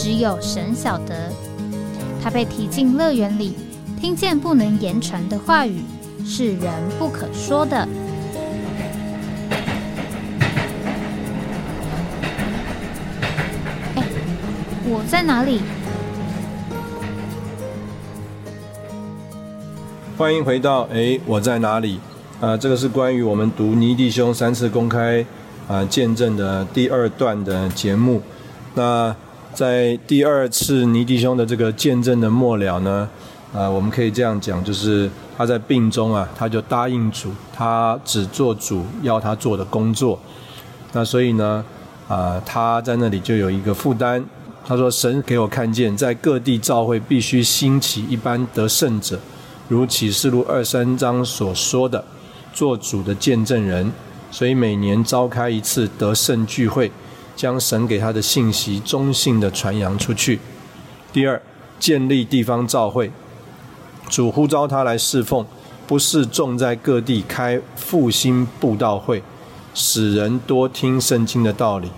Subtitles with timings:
[0.00, 1.32] 只有神晓得，
[2.22, 3.56] 他被提进乐园里，
[4.00, 5.82] 听见不能言传的话语，
[6.24, 7.76] 是人不可说的。
[13.96, 14.04] 哎，
[14.84, 15.62] 我在哪里？
[20.16, 21.98] 欢迎回到哎，我在哪里？
[22.40, 25.26] 啊，这个是关于我们读尼弟兄三次公开
[25.66, 28.22] 啊见证的第二段的节目。
[28.76, 29.12] 那。
[29.58, 33.08] 在第二次尼迪兄的这个见证的末了呢，
[33.52, 40.16] 啊，我们可以这样讲，就是他在病中啊，他就答应主，他只做主要他做的工作。
[40.92, 41.64] 那所以呢，
[42.06, 44.24] 啊，他在那里就有一个负担。
[44.64, 49.18] 他说：“神给我看见，在各地教会必须兴起一般得胜者，
[49.66, 52.04] 如启示录二三章所说的，
[52.52, 53.90] 做主的见证人。
[54.30, 56.92] 所以每年召开一次得胜聚会。”
[57.38, 60.40] 将神给他的信息中性的传扬出去。
[61.12, 61.40] 第二，
[61.78, 63.12] 建立地方教会，
[64.08, 65.46] 主呼召他来侍奉，
[65.86, 69.22] 不是重在各地开复兴布道会，
[69.72, 71.88] 使人多听圣经的道理，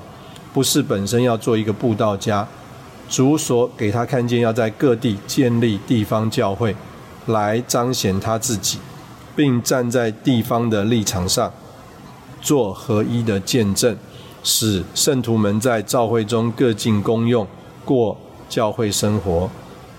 [0.53, 2.47] 不是本身要做一个布道家。
[3.09, 6.77] 主所给他看见，要在各地建立地方教会，
[7.25, 8.79] 来彰显他自己，
[9.35, 11.51] 并站在地方的立场上，
[12.43, 13.97] 做合一的见证。
[14.43, 17.47] 使圣徒们在教会中各尽功用，
[17.85, 18.17] 过
[18.49, 19.51] 教会生活。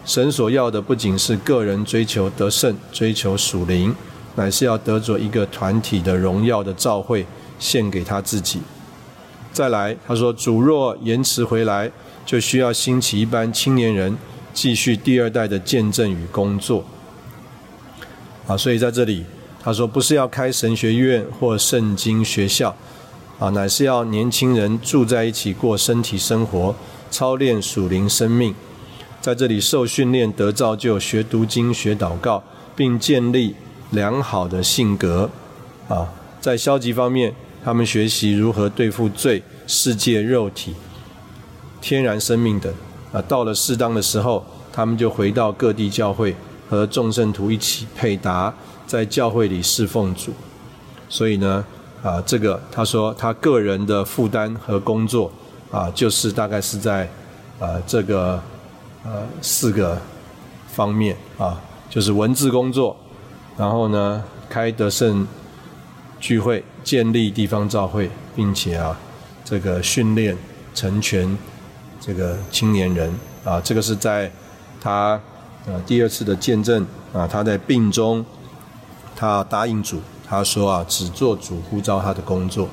[0.04, 3.96] 神所要的不仅是个人追求得胜、追求属灵，
[4.36, 7.26] 乃是要得着一个团体的荣耀的教会，
[7.60, 8.60] 献给他自己。
[9.54, 11.92] 再来，他说：主若延迟回来，
[12.26, 14.18] 就需要兴起一班青年人，
[14.54, 16.84] 继续第二代的见证与工作。
[18.48, 19.24] 啊，所以在这里，
[19.62, 22.76] 他说不是要开神学院或圣经学校。
[23.42, 26.76] 啊，乃是要年轻人住在一起过身体生活，
[27.10, 28.54] 操练属灵生命，
[29.20, 32.44] 在这里受训练得造就，学读经学祷告，
[32.76, 33.56] 并建立
[33.90, 35.28] 良好的性格。
[35.88, 36.08] 啊，
[36.40, 40.76] 在消极方面，他们学习如何对付罪、世界、肉体、
[41.82, 42.72] 天然生命等。
[43.12, 46.36] 啊，到了适当的时候，他们就回到各地教会，
[46.70, 48.54] 和众圣徒一起配搭，
[48.86, 50.32] 在教会里侍奉主。
[51.10, 51.66] 所以呢。
[52.04, 55.32] 啊，这个他说他个人的负担和工作
[55.70, 57.08] 啊，就是大概是在
[57.60, 58.42] 啊这个
[59.04, 59.96] 呃四个
[60.68, 62.98] 方面啊，就是文字工作，
[63.56, 65.28] 然后呢开德胜
[66.20, 68.98] 聚会，建立地方教会，并且啊
[69.46, 70.36] 这个训练
[70.74, 71.38] 成全
[72.00, 73.14] 这个青年人
[73.46, 74.32] 啊，这个是在
[74.80, 75.22] 他
[75.68, 76.84] 呃第二次的见证
[77.14, 78.26] 啊，他在病中
[79.16, 80.02] 他答应主。
[80.32, 82.70] 他说啊，只做主呼召他的工作。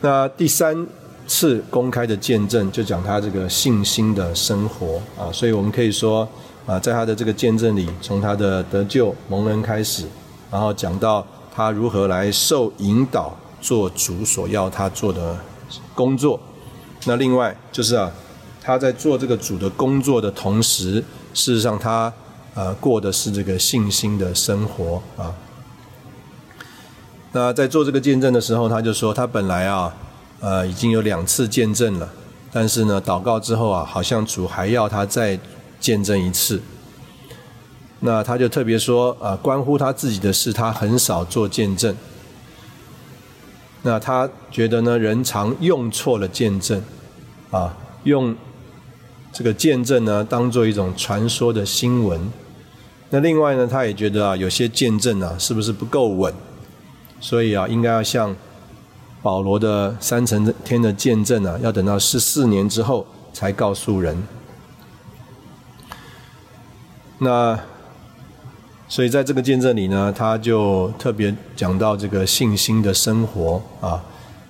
[0.00, 0.84] 那第三
[1.28, 6.28] 次公开的见证，就讲他这个信心的生活啊，所以我们可以说
[6.66, 10.06] 啊，在他的这个见证里，从他的得救蒙恩开始，
[10.50, 11.24] 然后讲到
[11.54, 15.38] 他如何来受引导做主所要他做的
[15.94, 16.40] 工作。
[17.04, 18.10] 那另外就是啊，
[18.60, 20.94] 他在做这个主的工作的同时，
[21.32, 22.12] 事实上他。
[22.54, 25.34] 呃，过的是这个信心的生活啊。
[27.32, 29.94] 那在做这个见证的时候，他就说，他本来啊，
[30.40, 32.12] 呃，已经有两次见证了，
[32.52, 35.40] 但是呢，祷告之后啊，好像主还要他再
[35.80, 36.60] 见证一次。
[38.00, 41.96] 那他就特别说，啊，关乎他自己的事，他很少做见证。
[43.80, 46.82] 那他觉得呢，人常用错了见证，
[47.50, 47.74] 啊，
[48.04, 48.36] 用
[49.32, 52.30] 这个见证呢，当做一种传说的新闻。
[53.14, 56.32] 那另外呢，他也觉得啊，有些见证啊，是不是不够稳？
[57.20, 58.34] 所以啊，应该要像
[59.20, 64.16] 保罗的三层天的见证啊，要等到十四年之后才告诉人。
[67.18, 67.60] 那
[68.88, 74.02] 所以在这个见证里呢，他就特别讲到这个信心的生活啊，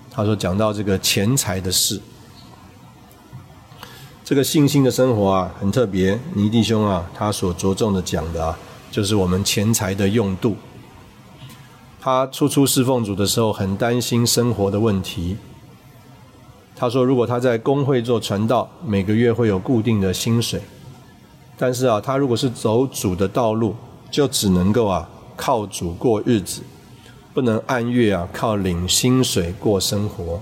[0.09, 2.01] 他说讲到这个钱财的事。
[4.25, 6.17] 这个信心的生活啊，很特别。
[6.35, 8.57] 尼弟兄啊，他所着重的讲的啊，
[8.89, 10.57] 就是我们钱财的用度。
[12.01, 15.37] 他初出侍奉主的时候，很担心生活的问题。
[16.77, 20.63] 他说，如果他在工会做传道，每个月会有固定的薪水，
[21.59, 23.75] 但是啊，他如果是走主的道路，
[24.09, 26.63] 就只能够啊靠主过日子，
[27.35, 30.41] 不能按月啊靠领薪水过生活。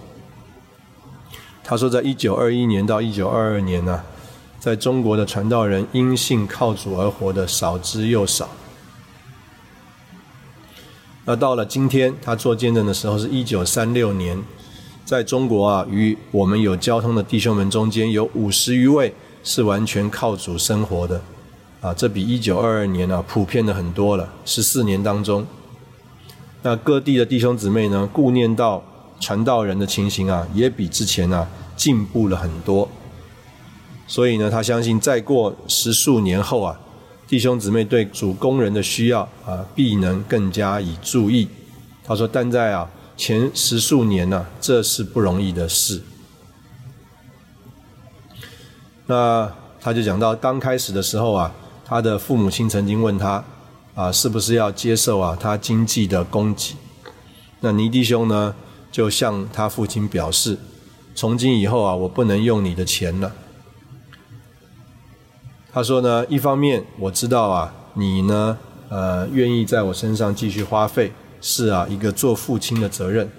[1.62, 4.02] 他说，在一九二一年到一九二二年呢，
[4.58, 8.48] 在中国的传道人因信靠主而活的少之又少。
[11.26, 14.42] 那到了今天，他做见证的时候是一九三六年，
[15.04, 19.14] 在中国啊，与我们有交通的弟兄们中间有五十余位
[19.44, 21.22] 是完全靠主生活的，
[21.80, 24.32] 啊，这比一九二二年啊普遍的很多了。
[24.44, 25.46] 十四年当中，
[26.62, 28.82] 那各地的弟兄姊妹呢，顾念到
[29.20, 31.46] 传道人的情形啊，也比之前啊
[31.76, 32.88] 进步了很多。
[34.08, 36.80] 所以呢，他相信再过十数年后啊。
[37.28, 41.46] 弟兄姊妹对主工人的需要啊，必能更加以注意。
[42.02, 46.02] 他说：“但在啊前十数年呢，这是不容易的事。”
[49.06, 49.48] 那
[49.80, 53.44] 他就讲到刚开始的时候啊，他的父母亲曾经问他
[53.94, 56.74] 啊，是不是要接受啊他经济的供给？
[57.60, 58.52] 那尼弟兄呢，
[58.90, 60.58] 就向他父亲表示
[61.14, 63.32] ：“从今以后啊，我不能用你的钱了。”
[65.72, 68.58] 他说呢，一方面我知道啊，你呢，
[68.88, 73.30] 呃，愿意在我身上继续花费，是啊，一个做父亲的责任。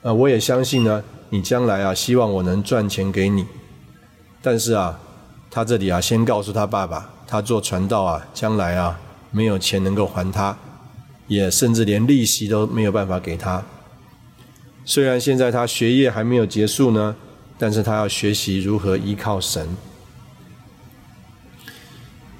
[0.00, 3.46] 呃，我也相信呢，你将来啊，希望我能赚钱给你。
[4.40, 4.98] 但是啊，
[5.50, 8.98] 他这里啊，先告诉他爸爸，他做传道啊，将来啊，
[9.30, 10.56] 没有钱能够还他，
[11.26, 13.62] 也甚至连利息都没有办法给他。
[14.84, 17.14] 虽然现在他学业还没有结束呢，
[17.56, 19.76] 但是他要学习如何依靠神。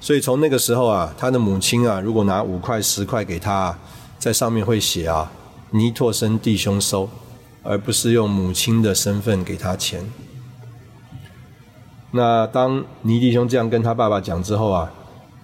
[0.01, 3.77] 所以从那个时候啊，他的母亲啊，如果拿五块十块给他，
[4.19, 5.31] 在上面会写啊
[5.71, 7.09] “尼托生弟兄收”，
[7.63, 10.05] 而不是用母亲的身份给他钱。
[12.11, 14.91] 那当尼弟兄这样跟他爸爸讲之后啊，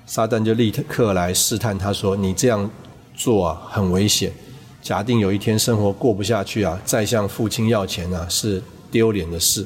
[0.05, 2.69] 撒旦就立刻来试探他说：“你这样
[3.15, 4.33] 做啊，很危险。
[4.81, 9.65] 假定有一天生活过不下去啊，再向父亲要钱啊，是丢脸的事。”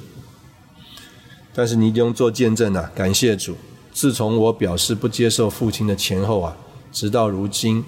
[1.56, 3.56] 但是尼弟兄做见证啊，感谢主。
[3.92, 6.58] 自从我表示不接受父亲的钱后啊，
[6.92, 7.86] 直到如今，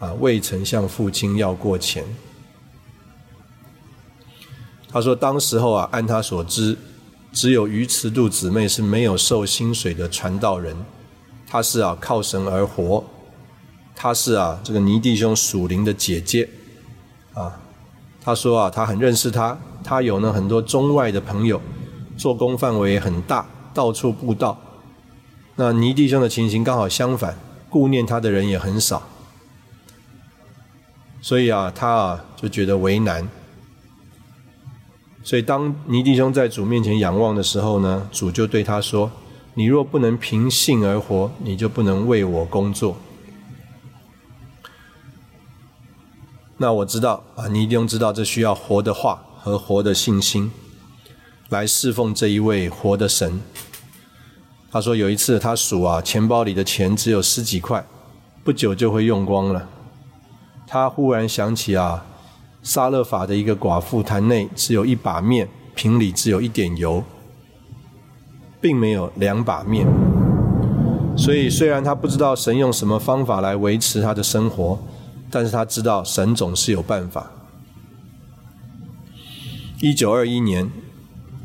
[0.00, 2.04] 啊，未曾向父亲要过钱。
[4.90, 6.76] 他说，当时候啊，按他所知，
[7.32, 10.76] 只有于慈度姊妹是没有受薪水的传道人，
[11.46, 13.04] 他是啊靠神而活，
[13.94, 16.48] 他是啊这个尼弟兄属灵的姐姐，
[17.36, 17.52] 啊，
[18.22, 21.60] 他说啊，他很认识他，他有呢很多中外的朋友，
[22.16, 24.58] 做工范围很大，到处布道。
[25.56, 27.38] 那尼弟兄的情形刚好相反，
[27.68, 29.02] 顾念他的人也很少，
[31.20, 33.28] 所以啊，他啊就觉得为难。
[35.22, 39.10] 所以当尼弟兄在主面前仰望的时候呢，主就对他说
[39.52, 42.96] ：“你若不能凭信而活，你就不能为我工作。”
[46.58, 50.50] 那我知道啊，你一定知道这需要活的话和活的信心，
[51.50, 53.40] 来侍奉这一位活的神。
[54.72, 57.86] 他说有一次他数啊，钱包里的钱只有十几块，
[58.42, 59.68] 不久就会用光了。
[60.66, 62.06] 他忽然想起啊，
[62.62, 67.04] 沙勒法的一个寡妇坛内只有一把面，瓶里只有一点油，
[68.62, 69.86] 并没有两把面。
[71.18, 74.78] 所以虽然他不知道神用什么方法来维持他的生活，
[75.30, 77.30] 但是他知道神总是有办法。
[79.80, 80.70] 一九二一年。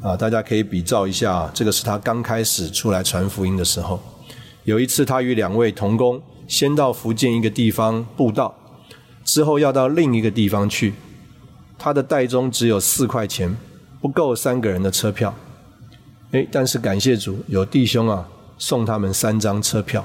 [0.02, 4.02] 啊，大家可以比照一下，这个是他刚开始出来传福音的时候。
[4.64, 8.56] 有一次，他与两位同工先到福建一个地方布道，
[9.24, 10.96] 之后要到另一个地方去。
[11.78, 13.56] 他的袋中只有四块钱，
[14.02, 15.36] 不够三个人的车票。
[16.32, 20.04] 哎，但是感谢主，有弟兄啊送他们三张车票。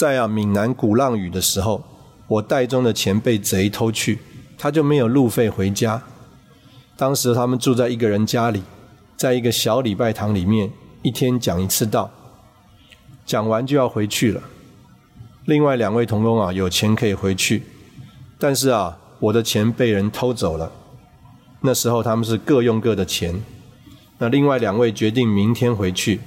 [0.00, 1.84] 在啊闽南鼓浪屿的时候，
[2.26, 4.18] 我袋中的钱被贼偷去，
[4.56, 6.02] 他就没有路费回家。
[6.96, 8.62] 当时他们住在一个人家里，
[9.14, 12.10] 在一个小礼拜堂里面，一天讲一次道，
[13.26, 14.40] 讲完就要回去了。
[15.44, 17.62] 另外两位同工啊，有钱可以回去，
[18.38, 20.72] 但是啊，我的钱被人偷走了。
[21.60, 23.38] 那时候他们是各用各的钱。
[24.16, 26.20] 那另外两位决定明天回去，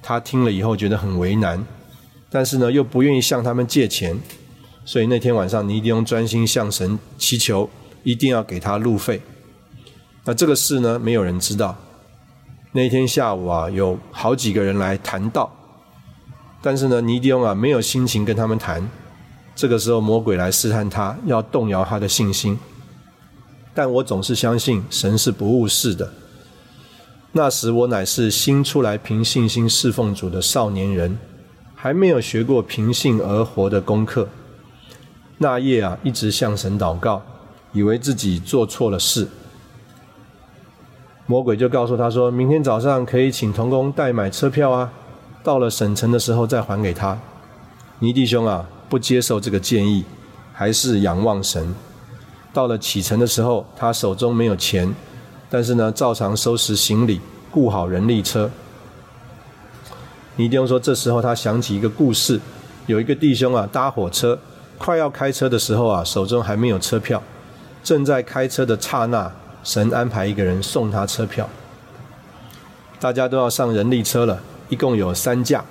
[0.00, 1.62] 他听了以后觉得很为难，
[2.32, 4.18] 但是呢又不愿意向他们借钱，
[4.84, 7.70] 所以那天晚上你一定要专心向神祈求，
[8.02, 9.20] 一定要给他路费。
[10.24, 11.76] 那这个事呢，没有人知道。
[12.72, 15.54] 那天下午啊，有好几个人来谈道，
[16.62, 18.88] 但是呢，尼迪翁啊没有心情跟他们谈。
[19.54, 22.58] 这个时候，魔鬼来试探他，要动摇他的信心。
[23.74, 26.10] 但我总是相信神是不误事的。
[27.32, 31.18] 那时我乃是新出来凭信心侍奉主的少年人，
[31.82, 34.28] 还没有学过平性而活的功课。
[35.38, 37.20] 那夜啊，一直向神祷告，
[37.72, 39.26] 以为自己做错了事。
[41.26, 44.92] 魔鬼就告诉他说：“明天早上可以请童工代买车票啊，
[45.42, 47.18] 到了省城的时候再还给他。”
[47.98, 50.04] 尼弟兄啊，不接受这个建议，
[50.52, 51.74] 还是仰望神。
[52.52, 54.94] 到了启程的时候，他手中没有钱，
[55.50, 57.20] 但是呢，照常收拾行李，
[57.50, 58.48] 雇好人力车。
[60.36, 62.40] 尼丁说：“这时候他想起一个故事，
[62.86, 64.38] 有一个弟兄啊，搭火车，
[64.78, 67.22] 快要开车的时候啊，手中还没有车票，
[67.84, 69.30] 正在开车的刹那。”
[69.64, 71.48] 神安排一个人送他车票，
[72.98, 75.64] 大家都要上人力车了，一共有三架，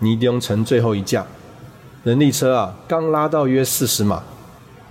[0.00, 1.24] 尼丁乘最后一架。
[2.04, 4.22] 人力车啊，刚拉到约四十码，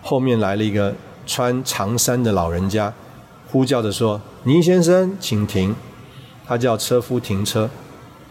[0.02, 0.96] 后面来了一个
[1.28, 2.92] 穿长衫的老人家，
[3.52, 5.76] 呼叫着说：“倪先生，请停。”
[6.48, 7.70] 他叫车夫停车。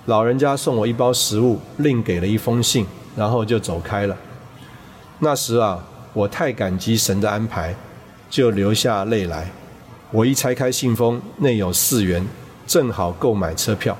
[0.09, 4.17] 老人家送我一包食物，另给了一封信，然后就走开了。
[5.19, 5.85] 那时啊，
[6.15, 7.75] 我太感激神的安排，
[8.31, 9.51] 就流下泪来。
[10.11, 12.27] 我一拆开信封，内有四元，
[12.67, 13.95] 正好购买车票。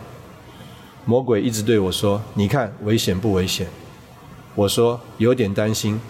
[1.05, 3.67] 魔鬼一直对我说：“你看危险不危险？”
[4.57, 6.01] 我说：“有点担心，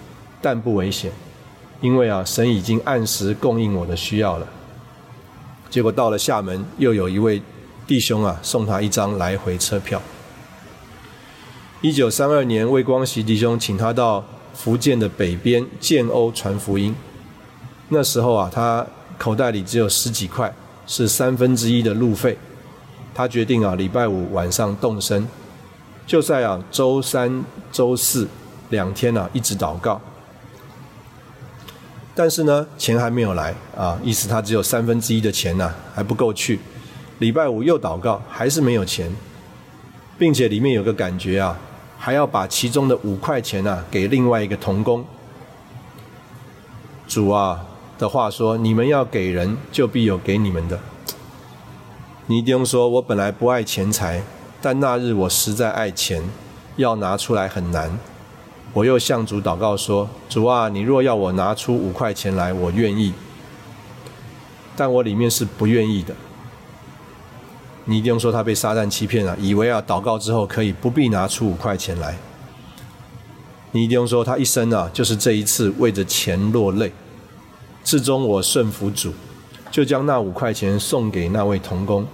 [0.40, 1.11] 但不危险，
[1.81, 4.47] 因为啊，神已经按时供应我的需要了。”
[5.69, 7.43] 结果到了厦门，又有一位
[7.88, 10.00] 弟兄啊，送他一张来回车票。
[11.80, 16.95] 一九三二年，魏光喜弟兄请他到福建的北边建瓯传福音。
[17.88, 18.87] 那时候啊，他。
[19.18, 20.54] 口袋里只有十几块，
[20.87, 22.38] 是三分之一的路费。
[23.12, 25.26] 他决定啊，礼拜五晚上动身，
[26.07, 28.28] 就在啊周三、周四
[28.68, 30.00] 两天啊一直祷告。
[32.14, 36.61] 但是呢，钱还没有来啊，意思他只有三分之一的钱呐，还不够去。
[37.18, 39.10] 礼拜五又祷告，还是没有钱，
[40.18, 41.58] 并且里面有个感觉啊，
[41.98, 45.04] 还要把其中的五块钱啊给另外一个童工。
[47.08, 47.64] 主啊！
[47.98, 50.78] 的话说：“你们要给人，就必有给你们的。”
[52.28, 54.22] 尼丁说：“我本来不爱钱财，
[54.60, 56.22] 但那日我实在爱钱，
[56.76, 57.98] 要拿出来很难。
[58.75, 63.12] 我又向主祷告说：‘主啊，你若要我拿出五块钱来，我愿意。’
[64.76, 66.14] 但我里面是不愿意的。”
[67.90, 72.18] 尼丁说：“他被撒旦欺骗了，以为啊祷告之后可以不必拿出五块钱来。”
[73.73, 76.92] 尼丁说：“他一生啊，就是这一次为着钱落泪。”
[77.83, 79.14] 至终我顺服主，
[79.71, 82.07] 就将那五块钱送给那位童工。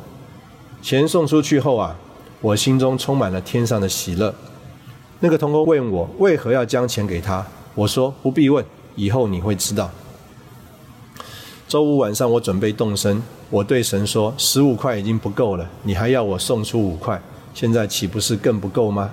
[0.81, 1.97] 钱送出去后啊，
[2.41, 4.33] 我心中充满了天上的喜乐。
[5.19, 8.65] 那个童工问我为何要将钱给他，我说不必问，
[8.95, 9.91] 以后你会知道。
[11.75, 17.21] 周五晚上我准备动身，我对神说：十五块已经不够了，你还要我送出五块，
[17.53, 19.11] 现在岂不是更不够吗？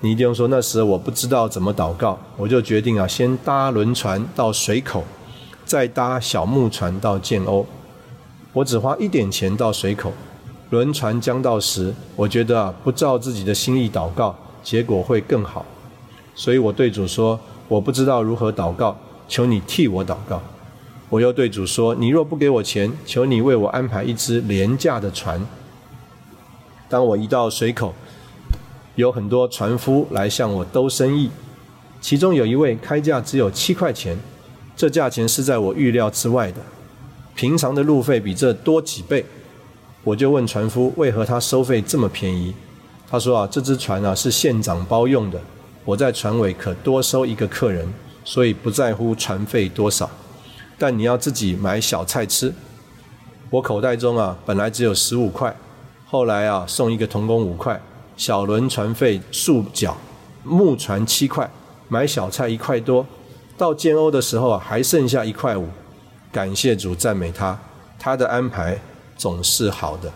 [0.00, 5.02] 尼丁说：“那时我不知道怎么祷告，我就决定啊，先搭轮船到水口，
[5.64, 7.64] 再搭小木船到建瓯。
[8.52, 10.12] 我只花一点钱到水口，
[10.68, 15.64] 轮船将到时，我觉得啊，不照自己的心意祷告，结果会更好。
[16.34, 18.94] 所以我对主说：我不知道如何祷告，
[19.26, 20.42] 求你替我祷告。
[21.10, 25.46] 我又对主说：你若不给我钱，求你为我安排一只廉价的船。
[26.88, 27.94] 当我一到水口。”
[28.96, 31.30] 有很多船夫来向我兜生意，
[32.02, 34.18] 其中有一位开价只有七块钱，
[34.76, 36.60] 这价钱是在我预料之外的。
[37.34, 39.24] 平常的路费比这多几倍，
[40.04, 42.52] 我就问船夫为何他收费这么便宜。
[43.08, 45.40] 他说啊，这只船啊是县长包用的，
[45.86, 47.88] 我在船尾可多收一个客人，
[48.24, 50.10] 所以不在乎船费多少。
[50.80, 52.54] 但你要自己买小菜吃。
[53.50, 55.54] 我口袋中啊本来只有十五块，
[56.06, 57.78] 后来啊送一个童工五块。
[58.16, 59.96] 小轮船费数角，
[60.42, 61.50] 木船七块，
[61.88, 63.06] 买小菜一块多。
[63.58, 65.68] 到建瓯的时候啊，还剩下一块五。
[66.32, 67.58] 感谢主，赞美他，
[67.98, 68.80] 他的安排
[69.16, 70.12] 总是好的。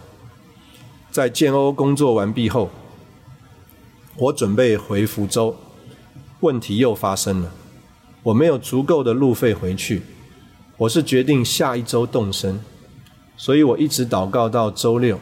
[1.11, 2.71] 在建瓯工作完毕后，
[4.16, 5.56] 我准备回福州，
[6.40, 7.50] 问题又发生了。
[8.23, 10.02] 我没有足够的路费回去，
[10.76, 12.61] 我是决定下一周动身，
[13.37, 15.21] 所以我一直祷告到周六。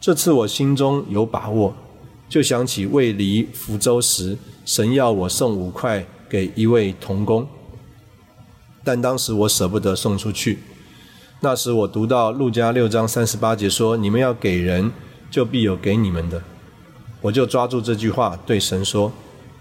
[0.00, 1.74] 这次我心中有把握。
[2.28, 7.44] 就想起未离福州时，神要我送五块给一位童工，
[8.84, 10.60] 但当时我舍不得送出去。
[11.40, 14.92] 那时我读到路加六章三十八节说：“你们要给人，
[15.28, 16.40] 就必有给你们的。”
[17.22, 19.10] 我就抓住这句话对神说：“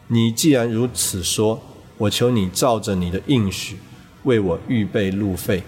[0.09, 1.59] 你既然如此说，
[1.97, 3.79] 我求你照着你的应许，
[4.23, 5.63] 为我预备路费。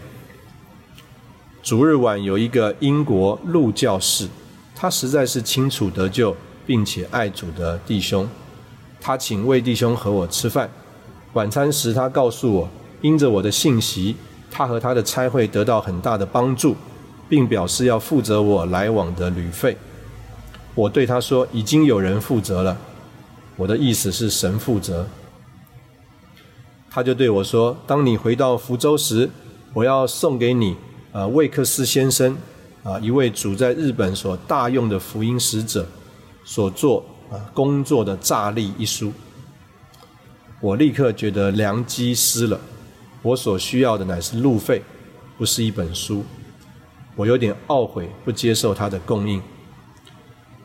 [1.64, 4.28] 主日晚有一个英国路教士，
[4.76, 8.28] 他实在是清楚得救并且爱主的弟兄。
[9.00, 10.70] 他请魏弟兄和我吃饭。
[11.34, 12.70] 晚餐时，他告诉我，
[13.02, 14.16] 因着我的信息，
[14.50, 16.76] 他和他的差会得到很大的帮助，
[17.30, 19.78] 并表示要负责我来往的旅费。
[20.76, 22.78] 我对他说：“已经有人负责了。”
[23.56, 25.08] 我的意思是神负责。
[26.94, 29.30] 他就对我说：“当你回到福州时，
[29.74, 30.76] 我要送给你，
[31.14, 32.36] 呃，魏克斯先生，
[32.84, 35.88] 啊，一位主在日本所大用的福音使者
[36.44, 39.14] 所做啊工作的炸力一书。”
[40.60, 42.60] 我立刻觉得良机失了。
[43.22, 44.84] 我所需要的乃是路费，
[45.38, 46.26] 不是一本书。
[47.16, 49.42] 我有点懊悔，不接受他的供应。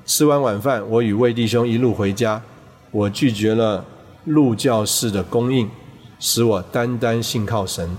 [0.05, 2.43] 吃完晚饭，我与魏弟兄一路回家。
[2.91, 3.85] 我拒绝了
[4.25, 5.69] 路教士的供应。
[6.19, 7.97] 使我单单信靠神，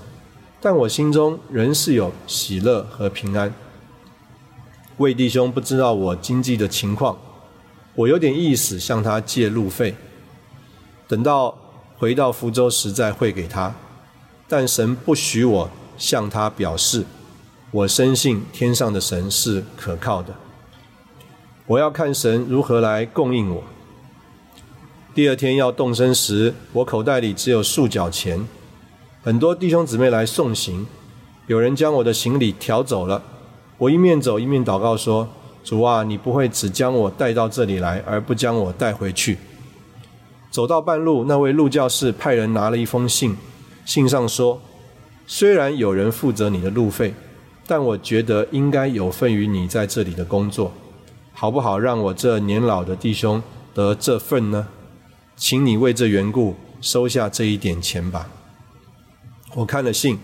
[0.60, 3.54] 但我心中仍是有喜乐和平安。
[4.98, 7.18] 魏弟兄不知道我经济的情况，
[7.94, 9.96] 我有点意思向他借路费，
[11.08, 11.56] 等到
[11.98, 13.76] 回到福州时再汇给他。
[14.48, 17.06] 但神不许我向他表示，
[17.70, 20.34] 我深信天上的神是可靠的。
[21.66, 23.62] 我要看神如何来供应我。
[25.18, 28.48] 第二天要动身时，我口袋里只有数角钱。
[29.24, 30.86] 很多弟兄姊妹来送行，
[31.48, 33.24] 有人将我的行李挑走了。
[33.80, 35.28] 我一面走一面祷告说
[35.66, 39.40] ：“主啊，你不会只将我带到这里来，而不将我带回去。”
[40.54, 43.36] 走到半路，那位路教士派人拿了一封信，
[43.86, 44.62] 信上说
[45.26, 47.16] ：“虽然有人负责你的路费，
[47.66, 50.72] 但我觉得应该有份于你在这里的工作，
[51.34, 51.80] 好不好？
[51.80, 53.42] 让我这年老的弟兄
[53.74, 54.68] 得这份呢？”
[55.38, 58.28] 请你为这缘故收下这一点钱吧。
[59.54, 60.18] 我看了信，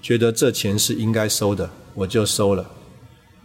[0.00, 2.70] 觉得这钱是应该收的，我就收了。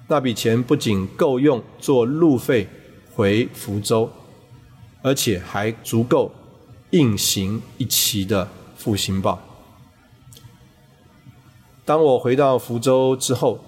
[0.08, 2.70] 那笔钱不仅够用做路费
[3.16, 4.08] 回福州，
[5.02, 6.32] 而且还足够
[6.92, 8.48] 印行一期的
[8.78, 9.42] 复兴报。
[11.84, 13.60] 当我回到福州之后，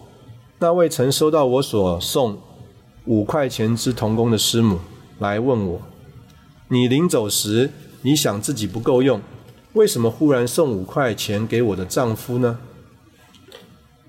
[0.60, 2.40] 那位曾收到我所送
[3.06, 4.80] 五块钱之童工的师母
[5.18, 5.82] 来问我。
[6.70, 9.22] 你临走时，你想自己不够用，
[9.74, 12.60] 为什么忽然送五块钱给我的丈夫呢？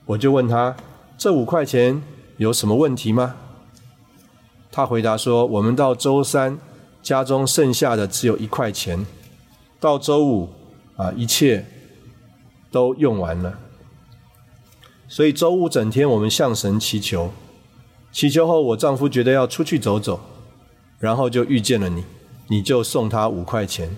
[0.07, 0.77] 我就问他，
[1.17, 2.03] 这五块钱
[2.37, 3.37] 有什么问题吗？
[4.73, 6.59] 他回答说，我们到周三
[7.03, 9.07] 家中剩下的只有一块钱，
[9.79, 10.49] 到周五
[10.97, 11.65] 啊，一切
[12.73, 13.59] 都用完了，
[15.07, 17.31] 所以周五整天我们向神祈求，
[18.11, 20.21] 祈求后我丈夫觉得要出去走走，
[20.99, 22.03] 然后就遇见了你。
[22.49, 23.97] 你就送他五块钱，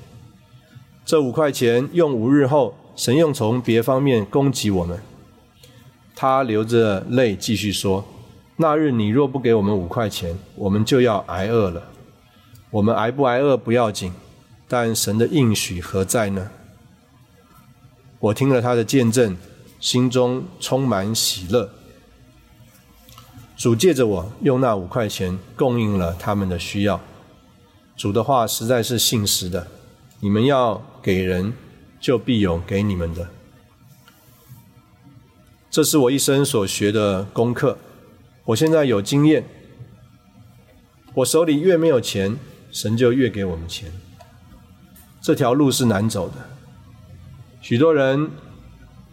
[1.04, 5.00] 这五块钱用五日后，神用从别方面攻击我们。
[6.14, 8.04] 他流着泪继续说
[8.58, 11.84] ：“那日你若不给我们五块钱，我们就要挨饿了。
[12.70, 14.12] 我们挨不挨饿不要紧，
[14.68, 16.50] 但神的应许何在呢？”
[18.18, 19.36] 我听了他的见证，
[19.78, 21.70] 心中充满喜乐。
[23.56, 27.00] 主借着我用那五块钱供应了他们的需要。
[28.00, 29.66] 主的话实在是信实的，
[30.20, 31.52] 你们要给人，
[32.00, 33.28] 就必有给你们的。
[35.70, 37.76] 这是我一生所学的功课。
[38.46, 39.44] 我现在有经验，
[41.12, 42.38] 我手里越没有钱，
[42.72, 43.92] 神就越给我们钱。
[45.20, 46.36] 这条路是难走的，
[47.60, 48.30] 许多人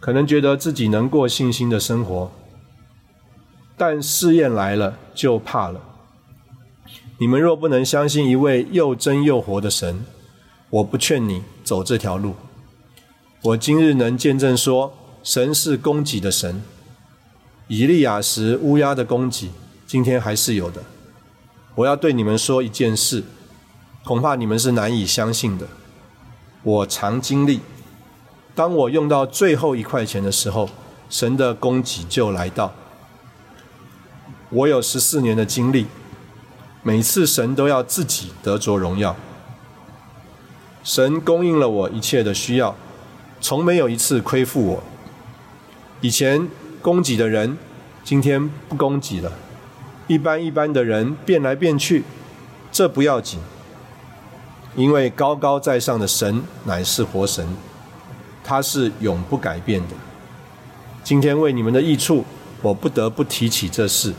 [0.00, 2.32] 可能觉得自己能过信心的生活，
[3.76, 5.87] 但试验来了就怕了。
[7.20, 10.04] 你们若不能相信一位又真又活的神，
[10.70, 12.36] 我不劝你走这条路。
[13.42, 16.62] 我今日能见证说，神是供给的神。
[17.66, 19.50] 以利亚时乌鸦的供给，
[19.84, 20.80] 今天还是有的。
[21.74, 23.24] 我要对你们说一件事，
[24.04, 25.66] 恐怕你们是难以相信的。
[26.62, 27.58] 我常经历，
[28.54, 30.70] 当我用到最后一块钱的时候，
[31.10, 32.72] 神的供给就来到。
[34.50, 35.86] 我有十四年的经历。
[36.88, 39.14] 每次神都要自己得着荣耀，
[40.82, 42.74] 神供应了我一切的需要，
[43.42, 44.82] 从没有一次亏负我。
[46.00, 46.48] 以前
[46.80, 47.58] 供给的人，
[48.02, 49.30] 今天不供给了；
[50.06, 52.04] 一般一般的人变来变去，
[52.72, 53.38] 这不要紧，
[54.74, 57.46] 因为高高在上的神乃是活神，
[58.42, 59.94] 他是永不改变的。
[61.04, 62.24] 今天为你们的益处，
[62.62, 64.14] 我不得不提起这事。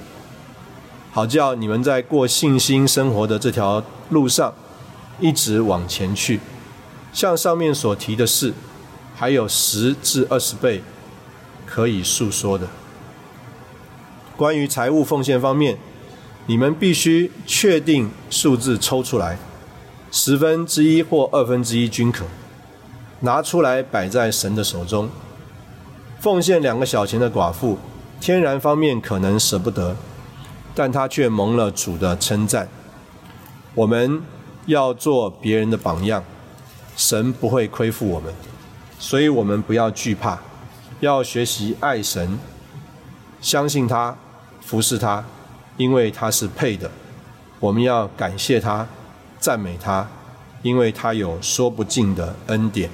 [1.12, 4.54] 好叫你们在过信心生活的这条路上，
[5.19, 6.39] 一直往前去。
[7.12, 8.54] 像上面所提的事，
[9.15, 10.84] 还有十至二十倍
[11.65, 12.67] 可以诉说的。
[14.38, 15.78] 关于财务奉献方面，
[16.45, 19.38] 你们必须确定数字抽出来，
[20.12, 22.26] 十分之一或二分之一均可，
[23.22, 25.10] 拿出来摆在神的手中。
[26.19, 27.80] 奉献两个小钱的寡妇，
[28.22, 29.95] 天然方面可能舍不得，
[30.80, 32.65] 但他却蒙了主的称赞。
[33.76, 34.22] 我们
[34.65, 36.24] 要做别人的榜样，
[36.96, 38.34] 神不会亏负我们，
[38.98, 40.39] 所以我们不要惧怕，
[41.02, 42.39] 要学习爱神，
[43.42, 44.15] 相信他，
[44.62, 45.26] 服侍他，
[45.76, 46.89] 因为他是配的。
[47.60, 48.88] 我们要感谢他，
[49.38, 50.08] 赞美他，
[50.62, 52.89] 因为他有说不尽的恩典。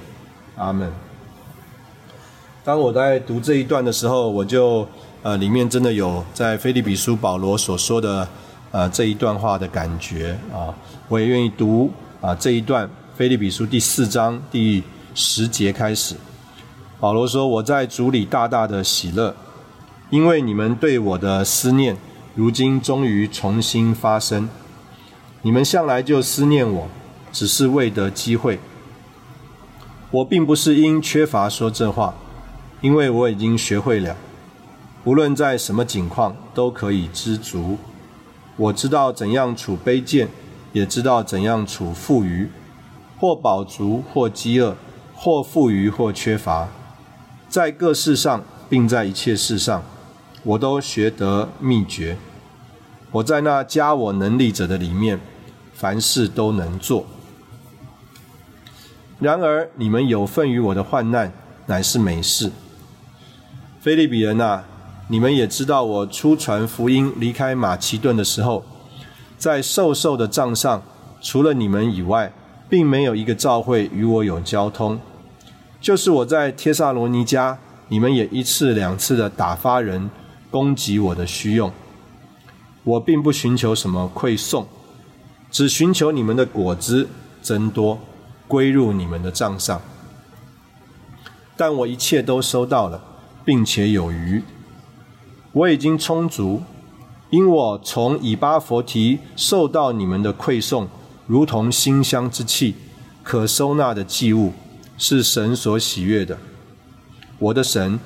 [0.56, 0.92] 阿门。
[2.64, 4.88] 当我在读这一段的时候，我就
[5.26, 8.28] 呃，里面真的有在菲利比书保罗所说的
[8.70, 10.70] 呃这一段话的感觉啊，
[11.08, 14.84] 我也愿意读啊这一段菲利比书第四章第
[15.16, 16.16] 十节开始。
[17.00, 19.36] 保罗说：“我在主里大大的喜乐，
[20.12, 21.98] 因为你们对我的思念，
[22.36, 24.48] 如今终于重新发生。
[25.42, 26.88] 你们向来就思念我，
[27.32, 28.60] 只是为得机会。
[30.12, 32.14] 我并不是因缺乏说这话。”
[32.82, 34.16] 因为我已经学会了，
[35.06, 37.78] 无论在什么境况都可以知足。
[38.58, 40.28] 我知道怎样处卑贱，
[40.74, 42.50] 也知道怎样处富余，
[43.20, 44.76] 或饱足，或饥饿，
[45.14, 46.70] 或富余，或缺乏。
[47.48, 49.84] 在各事上，并在一切事上，
[50.44, 52.18] 我都学得秘诀。
[53.12, 55.20] 我在那加我能力者的里面，
[55.74, 57.06] 凡事都能做。
[59.20, 61.32] 然而，你们有份于我的患难，
[61.68, 62.52] 乃是美事。
[63.80, 64.64] 菲利比人呐，
[65.08, 68.64] 你们也知道，我出传福音离开马其顿的时候，
[69.38, 70.82] 在瘦瘦的账上，
[71.22, 72.34] 除了你们以外，
[72.68, 75.00] 并没有一个教会与我有交通。
[75.80, 77.56] 就是我在帖萨罗尼迦，
[77.90, 80.10] 你们也一次两次的打发人
[80.50, 81.72] 攻击我的需用。
[82.84, 84.68] 我并不寻求什么馈送，
[85.52, 87.08] 只寻求你们的果子
[87.44, 88.00] 增多，
[88.48, 89.80] 归入你们的账上。
[91.56, 93.00] 但我一切都收到了。
[93.46, 94.42] 并且有余，
[95.56, 96.62] 我已经充足，
[97.30, 100.86] 因我从以巴佛提受到你们的馈送，
[101.28, 102.76] 如同馨香之气，
[103.24, 104.52] 可收纳的祭物，
[104.98, 106.38] 是神所喜悦的。
[107.40, 107.98] 我的神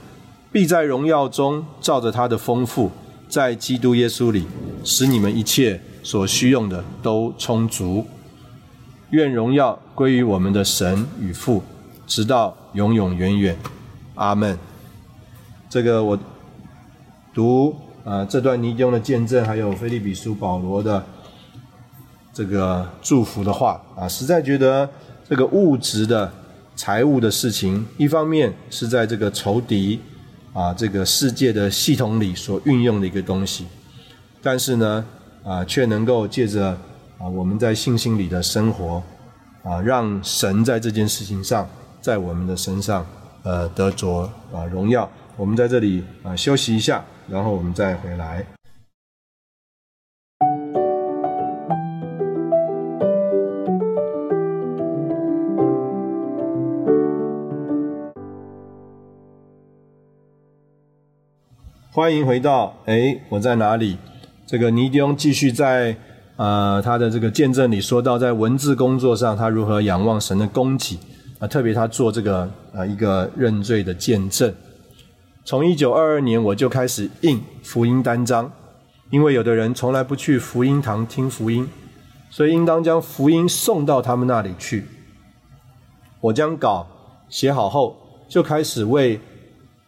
[0.51, 2.91] 必在荣耀中照着他的丰富，
[3.27, 4.45] 在基督耶稣里，
[4.83, 8.05] 使你们一切所需用的都充足。
[9.09, 11.63] 愿荣耀归于我们的神与父，
[12.05, 13.57] 直到永永远远。
[14.13, 14.55] 阿门。
[15.67, 16.19] 这个我
[17.39, 17.73] 读
[18.03, 21.01] 啊这段尼丁的见证，还有菲利比书保罗的
[22.33, 24.89] 这个祝福的话啊，实在觉得
[25.29, 26.29] 这个物质的
[26.75, 30.01] 财务的事情，一方面是在这个仇敌
[30.51, 33.65] 啊这个世界的系统里所运用的一个东西，
[34.43, 35.05] 但是呢
[35.45, 36.77] 啊却能够借着
[37.17, 39.01] 啊我们在信心里的生活
[39.63, 41.65] 啊，让神在这件事情上，
[42.01, 43.05] 在我们的身上
[43.43, 45.09] 呃得着啊荣耀。
[45.37, 48.45] 我们在这里啊休息一下，然后我们再回来。
[61.91, 63.97] 欢迎回到哎，我在哪里？
[64.45, 65.95] 这个尼迪翁继续在
[66.37, 70.97] 呃他的这个见证里说到，在文字工作上他如何仰望神的供给
[71.39, 74.53] 啊，特别他做这个啊一个认罪的见证。
[75.49, 78.51] 从一九二二年我就开始印福音单张，
[79.09, 81.67] 因为有的人从来不去福音堂听福音，
[82.29, 84.85] 所以应当将福音送到他们那里去。
[86.21, 86.85] 我将稿
[87.29, 89.19] 写好后，就开始为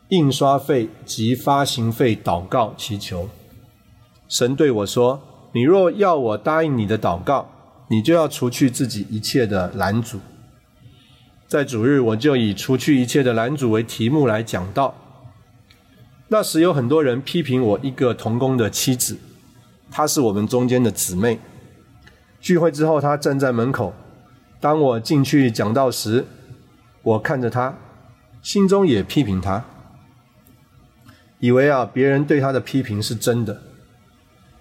[0.10, 3.30] 印刷费及发行费祷告祈求。
[4.28, 5.21] 神对我说
[5.54, 7.47] ：“你若要我答应你的祷告，
[7.88, 10.19] 你就要除去自己一切的拦阻。”
[11.47, 14.95] 在主日，我就以“除去一切的拦阻”为题目来讲道。
[16.33, 19.17] 那时有很多人批评我一个同工的妻子，
[19.91, 21.37] 她是我们中间的姊妹。
[22.39, 23.93] 聚会之后，她站在门口。
[24.61, 26.25] 当我进去讲道时，
[27.03, 27.77] 我看着她，
[28.41, 29.65] 心中也批评她，
[31.39, 33.61] 以为啊别人对她的批评是真的。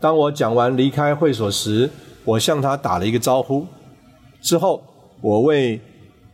[0.00, 1.88] 当我讲完离开会所时，
[2.24, 3.64] 我向她打了一个招呼。
[4.40, 4.83] 之后，
[5.20, 5.80] 我为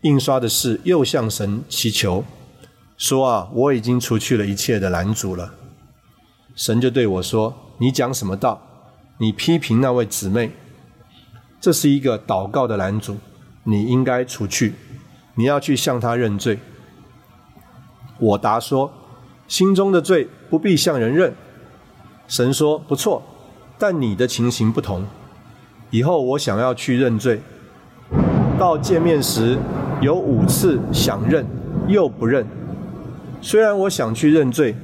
[0.01, 2.25] 印刷的事又向神祈求。
[2.97, 5.53] 说啊，我已经除去了一切的拦阻了。
[6.55, 8.61] 神就对我说：“你讲什么道？
[9.19, 10.51] 你批评那位姊妹，
[11.61, 13.19] 这是一个祷告的拦阻，
[13.65, 14.75] 你应该除去。
[15.35, 16.59] 你要去向他认罪。
[18.19, 18.91] 我答说
[19.47, 21.35] ：“心中的罪不必向人认。”
[22.27, 23.23] 神说：“不错，
[23.79, 25.05] 但你的情形不同。
[25.91, 27.43] 以后我想要去认罪，
[28.59, 29.59] 到见面时
[30.01, 31.47] 有五次想认
[31.87, 32.47] 又不认。
[33.47, 34.75] 虽然我想去认罪，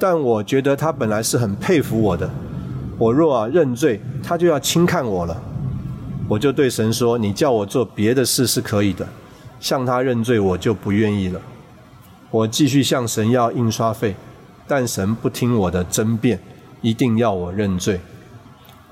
[0.00, 2.28] 但我觉得他本来是很佩服我的。
[2.98, 5.40] 我若啊认罪，他就要轻看我了。
[6.26, 9.06] 我就对神说：‘你叫我做别的事是可以的，
[9.60, 11.40] 向他认罪我就不愿意了。’
[12.32, 14.16] 我继续向神要印刷费，
[14.66, 16.40] 但神不听我的争辩。”
[16.82, 18.00] 一定要我认罪。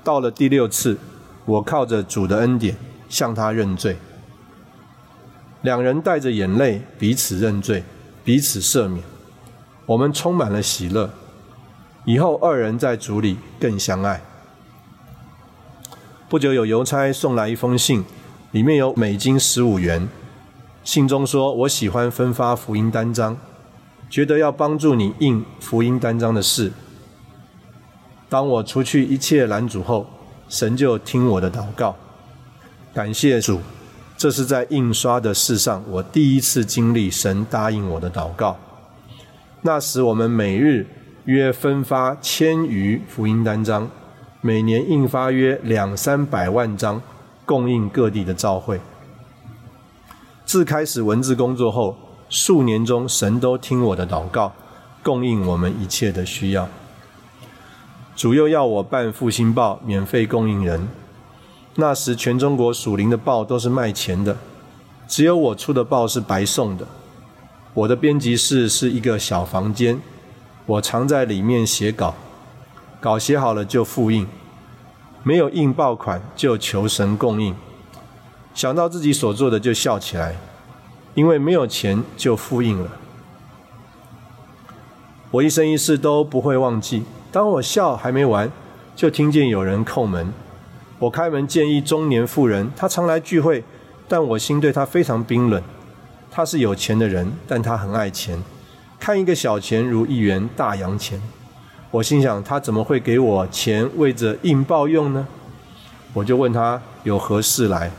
[0.01, 0.97] 到了第六次，
[1.43, 2.73] 我靠着主的恩典
[3.09, 3.97] 向他认罪。
[5.61, 7.83] 两人带着眼泪彼此认罪，
[8.23, 9.03] 彼此赦免。
[9.85, 11.09] 我们充满了喜乐。
[12.05, 14.21] 以后二人在主里更相爱。
[16.27, 18.03] 不久有邮差送来一封信，
[18.51, 20.07] 里面有美金十五元。
[20.83, 23.37] 信中说：“我喜欢分发福音单张，
[24.09, 26.73] 觉得要帮助你印福音单张的事。”
[28.27, 30.07] 当我除去一切拦阻后，
[30.49, 31.95] 神就听我的祷告。
[32.93, 33.61] 感谢主，
[34.23, 38.57] 这是在印刷的事上我第一次经历神答应我的祷告。
[39.63, 40.87] 那时我们每日
[41.25, 43.89] 约分发千余福音单张，
[44.39, 47.01] 每年印发约两三百万张，
[47.45, 48.79] 供应各地的召会。
[50.45, 51.97] 自开始文字工作后，
[52.29, 54.53] 数年中神都听我的祷告，
[55.03, 56.69] 供应我们一切的需要。
[58.15, 60.87] 主又要我办复兴报，免费供应人。
[61.75, 64.37] 那时全中国属灵的报都是卖钱的，
[65.07, 66.87] 只有我出的报是白送的。
[67.73, 69.99] 我的编辑室是一个小房间，
[70.67, 72.13] 我常在里面写稿，
[72.99, 74.27] 稿写好了就复印，
[75.23, 77.55] 没有印报款就求神供应。
[78.53, 80.35] 想到自己所做的就笑起来，
[81.15, 82.91] 因为没有钱就复印了。
[85.31, 87.03] 我一生一世都不会忘记。
[87.31, 88.51] 当我笑还没完，
[88.95, 90.31] 就听见有人叩门。
[91.03, 93.61] 我开门见一中年妇人，她常来聚会，
[94.07, 95.61] 但我心对她非常冰冷。
[96.31, 98.41] 她是有钱的人，但她很爱钱，
[98.97, 101.21] 看一个小钱如一元大洋钱。
[101.91, 105.27] 我心想，她怎么会给我钱为着印报用呢？
[106.13, 107.91] 我就问她有何事来。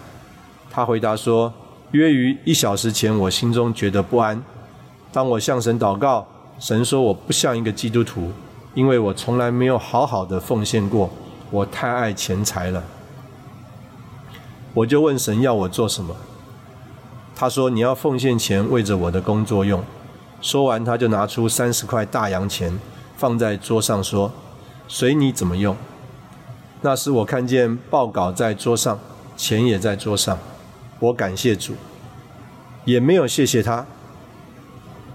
[0.70, 1.52] 她回答说：
[1.90, 4.42] 约于一小时前，我心中觉得不安。
[5.12, 6.26] 当我向神祷告，
[6.58, 8.32] 神说我不像一个基督徒。
[8.72, 11.10] 因为我从来没有好好的奉献过，
[11.50, 12.82] 我太爱钱财了。
[14.74, 16.14] 我就问神要我做什么，
[17.34, 19.82] 他说你要奉献钱为着我的工作用。
[20.40, 22.78] 说完他就拿出三十块大洋钱
[23.16, 24.30] 放在桌上说，
[24.86, 25.76] 随你怎么用。
[26.82, 28.98] 那时我看见报稿在桌上，
[29.36, 30.38] 钱也在桌上，
[30.98, 31.74] 我感谢主，
[32.84, 33.86] 也没有谢谢他。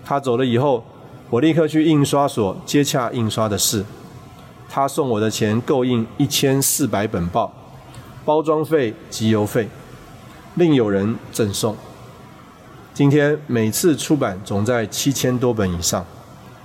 [0.04, 0.84] 他走了以后。
[1.32, 3.86] 我立刻去印刷所接洽印刷的事，
[4.68, 7.54] 他送我的钱够印一千四百本报，
[8.26, 9.68] 包装费及邮费，
[10.56, 11.76] 另有人赠送。
[12.94, 16.06] 今天每次出版总在七千多本以上，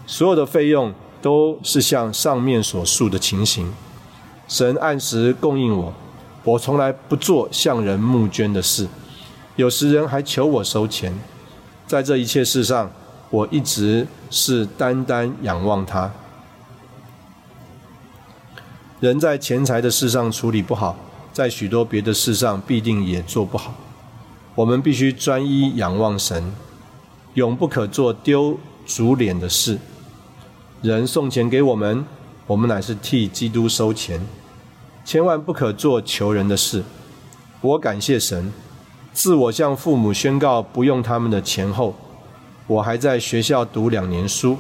[0.07, 3.73] 所有的费用都是像上面所述的情形。
[4.49, 5.95] 神按时供应我，
[6.43, 8.89] 我从来不做向人募捐的事，
[9.57, 11.13] 有时人还求我收钱，
[11.87, 12.91] 在这一切事上。
[13.31, 16.13] 我一直是单单仰望他。
[19.01, 20.95] 人在钱财的事上处理不好，
[21.35, 23.75] 在许多别的事上必定也做不好。
[24.55, 26.55] 我们必须专一仰望神，
[27.35, 29.81] 永不可做丢主脸的事。
[30.81, 32.05] 人送钱给我们，
[32.47, 34.25] 我们乃是替基督收钱，
[35.05, 36.85] 千万不可做求人的事。
[37.61, 38.53] 我感谢神，
[39.13, 41.97] 自我向父母宣告不用他们的钱后。
[42.69, 44.57] 我还在学校读两年书，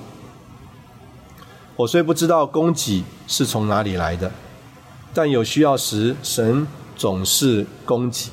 [1.77, 4.33] 我虽不知道供给是从哪里来的，
[5.15, 8.31] 但有需要时，神总是供给。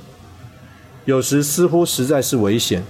[1.05, 2.83] 有时似乎实在是危险，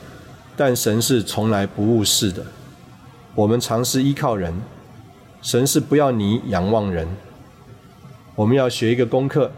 [0.56, 2.46] 但神是从来不误事的。
[3.36, 4.54] 我们尝试依靠人，
[5.42, 7.08] 神是不要你仰望人。
[8.36, 9.52] 我们要学一个功课：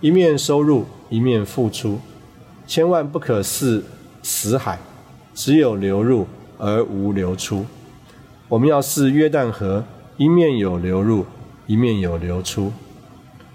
[0.00, 2.00] 一面收入，一面付出，
[2.66, 3.84] 千万不可似
[4.22, 4.78] 死海，
[5.34, 6.26] 只有流入。
[6.64, 7.66] 而无流出。
[8.48, 9.84] 我们要视约旦河，
[10.16, 11.26] 一面有流入，
[11.66, 12.72] 一面有流出。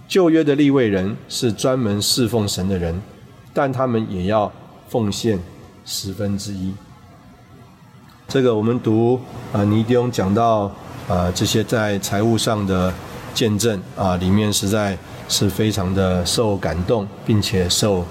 [0.08, 3.02] 旧约的立位人是专门侍奉神的人，
[3.54, 4.50] 但他们也要
[4.88, 5.38] 奉献
[5.86, 6.74] 十分之一。
[8.26, 9.20] 这个我们读
[9.52, 10.72] 啊，尼迪翁讲到
[11.10, 12.94] 啊，这些在财务上的
[13.34, 18.06] 见证啊，里面实在是非常的受感动，并且受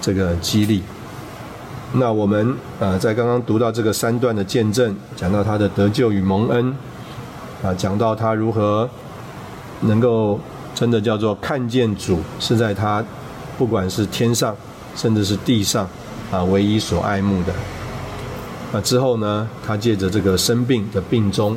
[0.00, 0.82] 这个激励。
[1.92, 6.74] 那我们呃在刚刚读到这个三段的见证，讲到他的得救与蒙恩，
[7.62, 8.88] 啊，讲到他如何
[9.80, 10.38] 能够
[10.78, 13.04] 真的叫做看见主是在他
[13.58, 14.54] 不管是天上
[14.94, 15.88] 甚至是地上
[16.30, 17.52] 啊唯一所爱慕的。
[18.72, 21.56] 那之后呢，他借着这个生病的病中，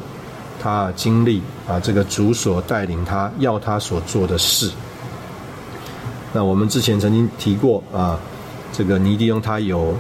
[0.60, 4.72] 他经历啊这个主所带领他要他所做的事。
[6.34, 8.18] 那我们之前曾经提过啊，
[8.74, 9.94] 这个尼迪翁他有。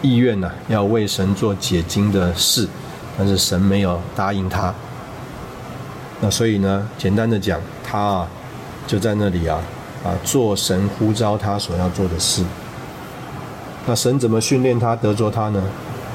[0.00, 2.68] 意愿呢，要为神做解经的事，
[3.18, 4.72] 但是神没有答应他。
[6.20, 8.28] 那所以呢，简单的讲，他啊
[8.88, 9.62] 就在那里啊
[10.02, 12.42] 啊做神呼召他所要做的事。
[13.86, 15.62] 那神怎么训练他得着他呢？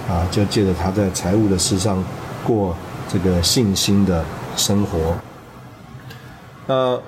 [0.09, 2.03] 啊，就借着他在财务的事上
[2.45, 2.75] 过
[3.07, 4.25] 这个信心的
[4.57, 5.15] 生活。
[6.67, 6.99] 那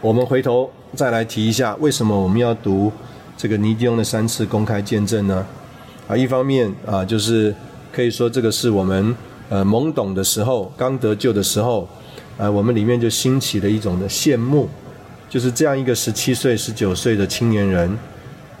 [0.00, 2.92] 我们回头再来提一下，为什么我们要读
[3.38, 5.46] 这个尼迪翁的三次公开见证呢？
[6.08, 7.54] 啊，一方面啊，就是
[7.90, 9.16] 可以说这个是我们
[9.48, 11.88] 呃懵懂的时候，刚得救的时候，
[12.36, 14.68] 呃，我们里面就兴起了一种的羡慕，
[15.32, 17.98] 就是这样一个十七岁、十九岁的青年人，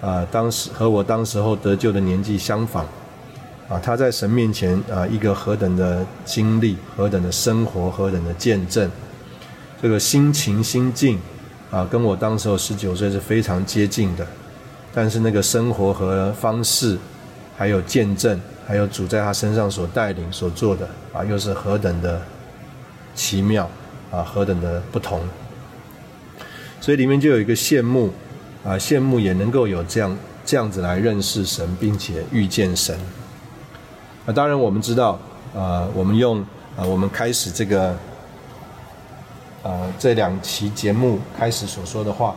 [0.00, 2.86] 啊，当时和我当时候得救的年纪相仿，
[3.68, 8.90] 啊，他在神面前啊，一个何等的经历，何等的生活，何等的见证，
[9.82, 11.18] 这个心情心境
[11.70, 14.26] 啊，跟我当时候十九岁是非常接近的，
[14.94, 16.98] 但是那个生活和方式。
[17.54, 22.20] 还有见证，还有主在他身上所带领所做的啊，又是何等的
[23.14, 23.70] 奇妙
[24.10, 25.20] 啊，何等的不同。
[26.82, 28.10] 所以里面就有一个羡慕
[28.62, 30.14] 啊，羡慕也能够有这样
[30.44, 32.94] 这样子来认识神，并且遇见神。
[34.26, 35.18] 啊，当然我们知道
[35.54, 36.40] 啊，我们用
[36.76, 37.96] 啊，我们开始这个
[39.62, 42.34] 啊这两期节目开始所说的话，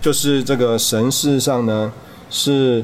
[0.00, 1.92] 就是这个神事实上呢
[2.30, 2.82] 是。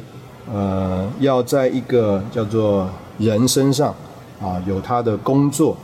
[0.53, 3.95] 呃，要在一个叫做人身上
[4.41, 5.77] 啊，有他的工作，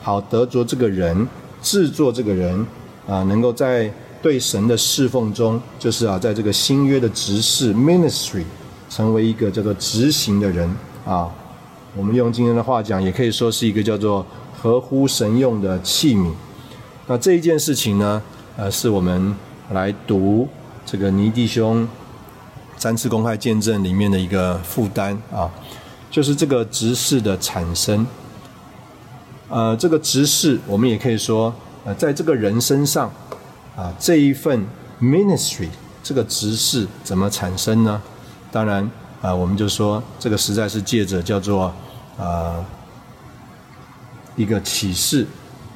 [0.00, 1.28] 好得着这个人，
[1.60, 2.66] 制作这个人
[3.06, 3.92] 啊，能够在
[4.26, 8.42] 对神的侍奉中，就是啊，在这个新约的执事 ministry，
[8.90, 10.68] 成为一个叫做执行的人
[11.04, 11.30] 啊。
[11.94, 14.26] 我们用今天的话讲，也可以说是一个叫做
[14.60, 16.32] 合乎神用的器皿。
[17.06, 18.20] 那这一件事情呢，
[18.56, 19.32] 呃，是我们
[19.70, 20.48] 来读
[20.84, 21.86] 这个尼弟兄。
[22.76, 25.48] 三次公开见证里面的一个负担啊，
[26.10, 28.04] 就是这个执事的产生。
[29.48, 33.08] 呃，这个执事我们也可以说，呃，在这个人身上
[33.76, 34.66] 啊，这一份
[35.00, 35.68] ministry
[36.02, 38.00] 这个执事怎么产生呢？
[38.50, 41.72] 当然啊，我们就说这个实在是借着叫做
[42.18, 42.64] 啊
[44.34, 45.26] 一个启示，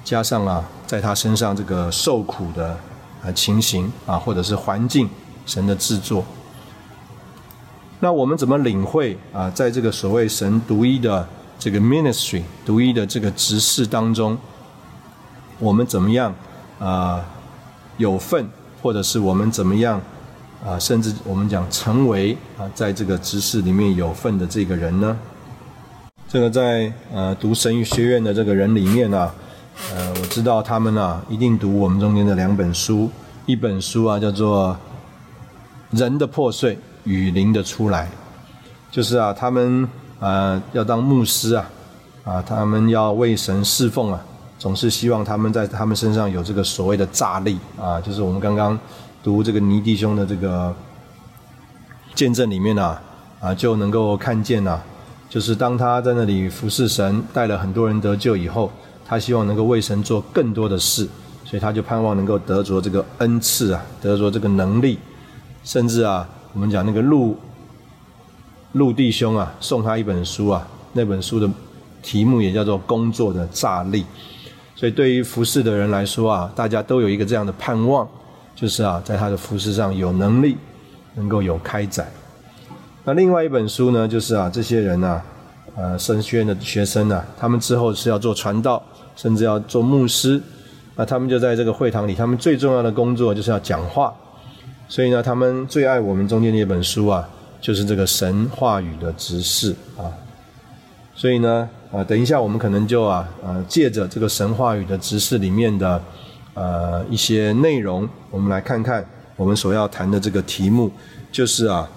[0.02, 2.78] 加上啊在他身上这个受苦的
[3.22, 5.08] 啊情形啊，或者是环境
[5.44, 6.24] 神的制作。
[7.98, 9.50] 那我们怎么领会啊？
[9.50, 14.38] 在这个所谓神独一的这个 ministry 独一的这个执事当中，
[15.58, 16.34] 我们怎么样
[16.78, 17.22] 啊
[18.00, 18.48] 有份，
[18.82, 20.00] 或者是我们怎么样
[20.64, 20.78] 啊？
[20.78, 25.16] 甚至我们讲成为啊，在这个执事里面有份的这个人呢？
[26.26, 29.30] 这个在呃读神语学院的这个人里面呢，
[29.94, 33.10] 呃，我知道他们呢一定读我们中间的两本书，
[33.44, 34.76] 一本书啊叫做
[35.98, 36.74] 《人的破碎》。
[37.04, 38.10] 雨淋的出来，
[38.90, 39.88] 就是啊，他们
[40.20, 41.70] 啊要当牧师啊，
[42.24, 44.20] 啊，他们要为神侍奉啊，
[44.60, 48.78] 总是希望他们在他们身上有这个所谓的炸力啊，就是我们刚刚
[49.22, 50.72] 读这个尼弟兄的这个
[52.14, 52.98] 见证里面呢，
[53.40, 54.78] 啊，就能够看见呐，
[55.30, 58.70] 就是当他在那里服侍神，带了很多人得救以后，
[59.06, 61.08] 他希望能够为神做更多的事，
[61.42, 64.98] 所以他就盼望能够得着这个恩赐啊，得着这个能力，
[65.64, 66.28] 甚至啊。
[66.52, 67.38] 我们讲那个陆
[68.72, 71.48] 陆弟兄啊，送他一本书啊，那本书的
[72.02, 74.02] 题目也叫做《工作的炸力》。
[74.80, 78.08] 所以对于服侍的人来说啊，大家都有一个这样的盼望，
[78.56, 80.56] 就是啊，在他的服侍上有能力，
[81.16, 82.10] 能够有开展。
[83.04, 85.20] 那另外一本书呢，就是啊，这些人呢，
[85.76, 88.82] 呃，神学院的学生呢，他们之后是要做传道，
[89.16, 90.40] 甚至要做牧师，
[90.96, 94.10] 那他们就在这个会堂里，他们最重要的工作就是要讲话。
[94.88, 97.28] 所以呢，他们最爱我们中间那本书啊，
[97.60, 100.08] 就是这个神话语的执事啊。
[101.14, 106.00] 所以呢，啊，等一下我们可能就啊，呃，借着这个神话语的执事里面的
[106.54, 110.90] 呃一些内容，我们来看看我们所要谈的这个题目，
[111.32, 111.88] 就是啊，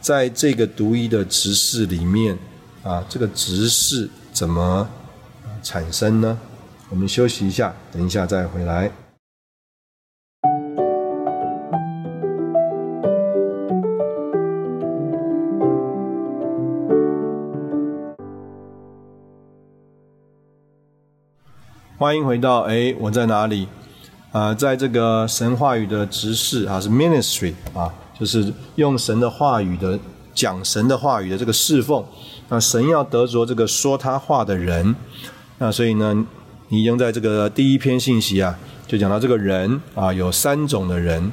[0.00, 2.36] 在这个独一的直视里面
[2.82, 4.86] 啊，这个直视怎么
[5.62, 6.38] 产生呢？
[6.90, 8.90] 我们休息一下，等一下再回来。
[21.98, 23.66] 欢迎回到哎，我在哪里？
[24.30, 29.98] 啊，在这个神话语的执事啊，是 ministry 啊，就是用神的话语的
[30.32, 32.04] 讲神的话语的这个侍奉。
[32.50, 34.94] 那神要得着这个说他话的人。
[35.58, 36.24] 那所以呢，
[36.68, 41.32] 你经在这个第一篇信息啊，就讲到这个人啊，有三种的人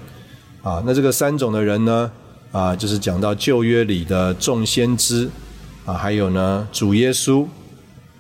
[0.64, 0.82] 啊。
[0.84, 2.12] 那这个三种的人呢，
[2.52, 5.30] 啊，就是讲到旧约里的众先知
[5.86, 7.46] 啊，还有呢主耶稣。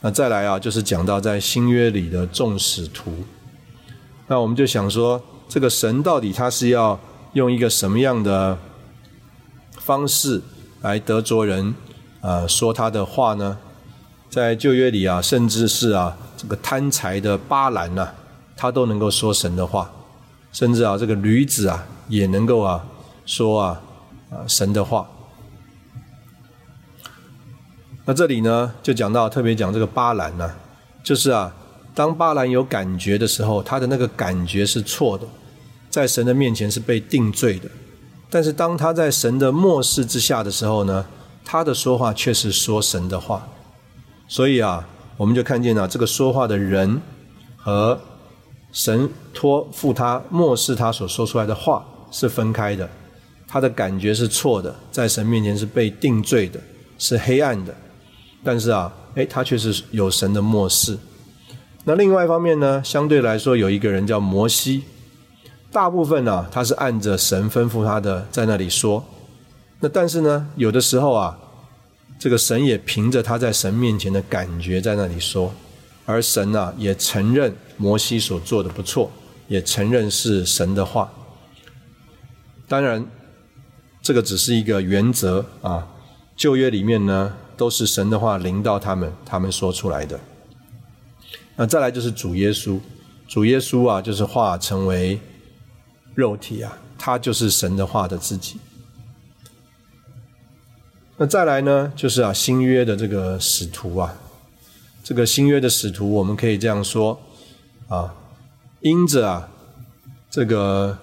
[0.05, 3.11] 那再来啊，就是讲到在新约里的众使徒。
[4.27, 6.99] 那我们就想说，这个神到底他是要
[7.33, 8.55] 用一个什么样的
[9.79, 10.39] 方式
[10.83, 11.73] 来得着人
[12.21, 13.57] 啊说他的话呢？
[14.29, 18.09] 在旧约里啊，甚至是啊这个贪财的巴兰呐，
[18.55, 19.91] 他都能够说神的话，
[20.51, 22.85] 甚至啊这个驴子啊也能够啊
[23.25, 23.81] 说啊
[24.29, 25.09] 啊神的话。
[28.05, 30.51] 那这里呢，就讲到特别讲这个巴兰呢，
[31.03, 31.51] 就是啊，
[31.95, 35.25] 当巴兰有感觉的时候，他的那个感觉是错的，
[35.89, 37.67] 在神的面前是被定罪的。
[38.29, 41.05] 但是当他在神的漠视之下的时候呢，
[41.43, 43.47] 他的说话却是说神的话。
[44.27, 44.87] 所以啊，
[45.17, 47.01] 我们就看见了这个说话的人
[47.57, 47.99] 和
[48.71, 52.87] 神托付他漠视他所说出来的话是分开的。
[53.47, 56.59] 他的感觉是错的，在神面前是被定罪的，
[56.99, 57.73] 是黑暗的。
[58.45, 60.99] 但是啊，哎，他却是有神的漠视。
[61.83, 64.83] 那另外一方面呢，相对来说有一个人叫摩西，
[65.71, 69.03] 大部分呢他是按着神吩咐他的在那里说。
[69.79, 71.39] 那但是呢，有的时候啊，
[72.19, 75.51] 这个神也凭着他在神面前的感觉在那里说，
[76.05, 79.11] 而神呢也承认摩西所做的不错，
[79.47, 81.11] 也承认是神的话。
[82.67, 83.03] 当然，
[84.03, 85.87] 这个只是一个原则啊。
[86.35, 87.33] 旧约里面呢。
[87.57, 90.19] 都是神的话临到他们，他们说出来的。
[91.55, 92.79] 那再来就是主耶稣，
[93.27, 95.19] 主耶稣啊，就是化成为
[96.13, 98.57] 肉体啊，他就是神的话的自己。
[101.17, 104.17] 那再来呢，就是啊新约的这个使徒啊，
[105.01, 107.17] 这个新约的使徒，我们可以这样说
[107.87, 108.13] 啊，
[108.81, 109.49] 因着啊
[110.29, 110.97] 这个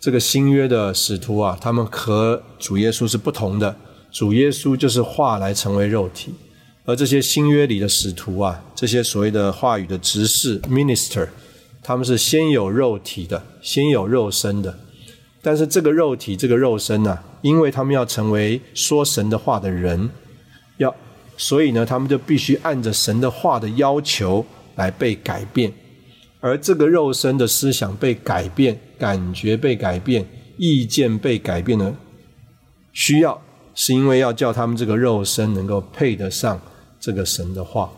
[0.00, 3.76] 这个新约的使徒啊，他们和主耶稣是不同的。
[4.16, 6.32] 主耶稣就是话来成为肉体，
[6.86, 11.28] 而这些新约里的使徒啊，这些所谓的话语的执事 （minister），
[11.82, 14.78] 他们是先有肉体的，先有肉身的。
[15.42, 20.08] 但是这个肉体、这个肉身呢，因为他们要成为说神的话的人，
[20.78, 20.96] 要
[21.36, 24.46] 所以呢，他们就必须按着神的话的要求
[24.76, 25.70] 来被改变。
[26.40, 31.94] 而这个肉身的思想被改变，感觉被改变，意见被改变的
[32.94, 33.42] 需要。
[33.78, 36.58] 是因为要叫他们这个肉身能够配得上
[36.98, 37.92] 这个神的话，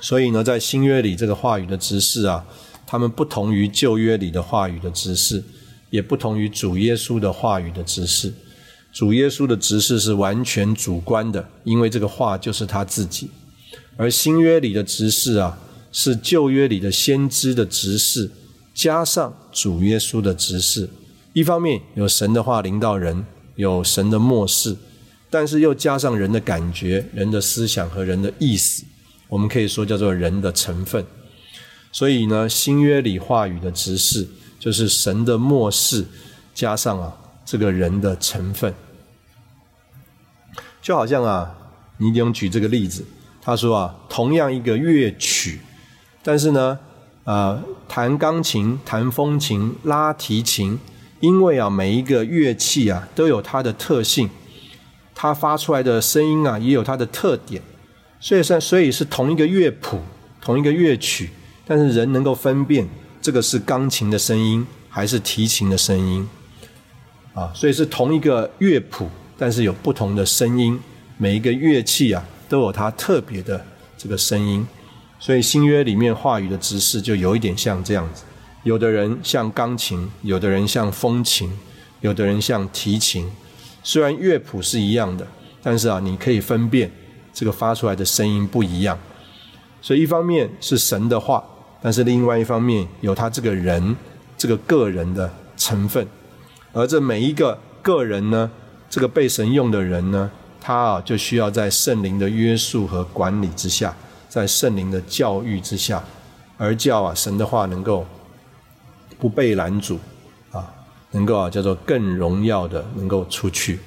[0.00, 2.44] 所以呢，在新约里这个话语的执事啊，
[2.84, 5.44] 他们不同于旧约里的话语的执事，
[5.90, 8.34] 也不同于主耶稣的话语的执事。
[8.92, 13.28] 主耶稣的执事是完全主观的，因为这个话就是他自己；
[13.96, 15.56] 而新约里的执事啊，
[15.92, 18.28] 是旧约里的先知的执事，
[18.74, 20.90] 加上主耶稣的执事。
[21.32, 23.24] 一方面有神的话领导人。
[23.60, 24.74] 有神的漠视，
[25.28, 28.84] 但是又加上人的感觉、人的思想和人的意思，
[29.28, 31.04] 我们可以说叫做人的成分。
[31.92, 34.26] 所以呢，新约里话语的直视，
[34.58, 36.06] 就是神的漠视
[36.54, 38.72] 加上啊这个人的成分。
[40.80, 41.54] 就好像啊，
[41.98, 43.04] 尼丁举这个例子，
[43.42, 45.60] 他说啊，同样一个乐曲，
[46.22, 46.78] 但是呢，
[47.24, 50.78] 啊，弹钢琴、弹风琴、拉提琴。
[51.20, 54.28] 因为啊，每一个乐器啊都有它的特性，
[55.14, 57.62] 它发出来的声音啊也有它的特点，
[58.18, 60.00] 所以是所以是同一个乐谱、
[60.40, 61.30] 同一个乐曲，
[61.66, 62.88] 但是人能够分辨
[63.20, 66.26] 这个是钢琴的声音还是提琴的声音，
[67.34, 70.80] 啊，所以是同一个乐谱，但是有不同的声音，
[71.18, 73.62] 每一个乐器啊都有它特别的
[73.98, 74.66] 这个声音，
[75.18, 78.24] 所以新约里面话语的指示就有一点像这样子。
[78.62, 81.50] 有的人像钢琴，有的人像风琴，
[82.00, 83.26] 有的人像提琴。
[83.82, 85.26] 虽然乐谱是一样的，
[85.62, 86.90] 但是啊，你可以分辨
[87.32, 88.98] 这个发出来的声音不一样。
[89.80, 91.42] 所以一方面是神的话，
[91.80, 93.96] 但是另外一方面有他这个人
[94.36, 96.06] 这个个人的成分。
[96.74, 98.50] 而这每一个个人呢，
[98.90, 100.30] 这个被神用的人呢，
[100.60, 103.96] 他啊就需要在圣灵的约束和管理之下，
[104.28, 106.04] 在圣灵的教育之下，
[106.58, 108.06] 而叫啊神的话能够。
[109.20, 109.98] 不被拦阻，
[110.50, 110.72] 啊，
[111.10, 113.78] 能够啊叫做更荣耀的能够出去。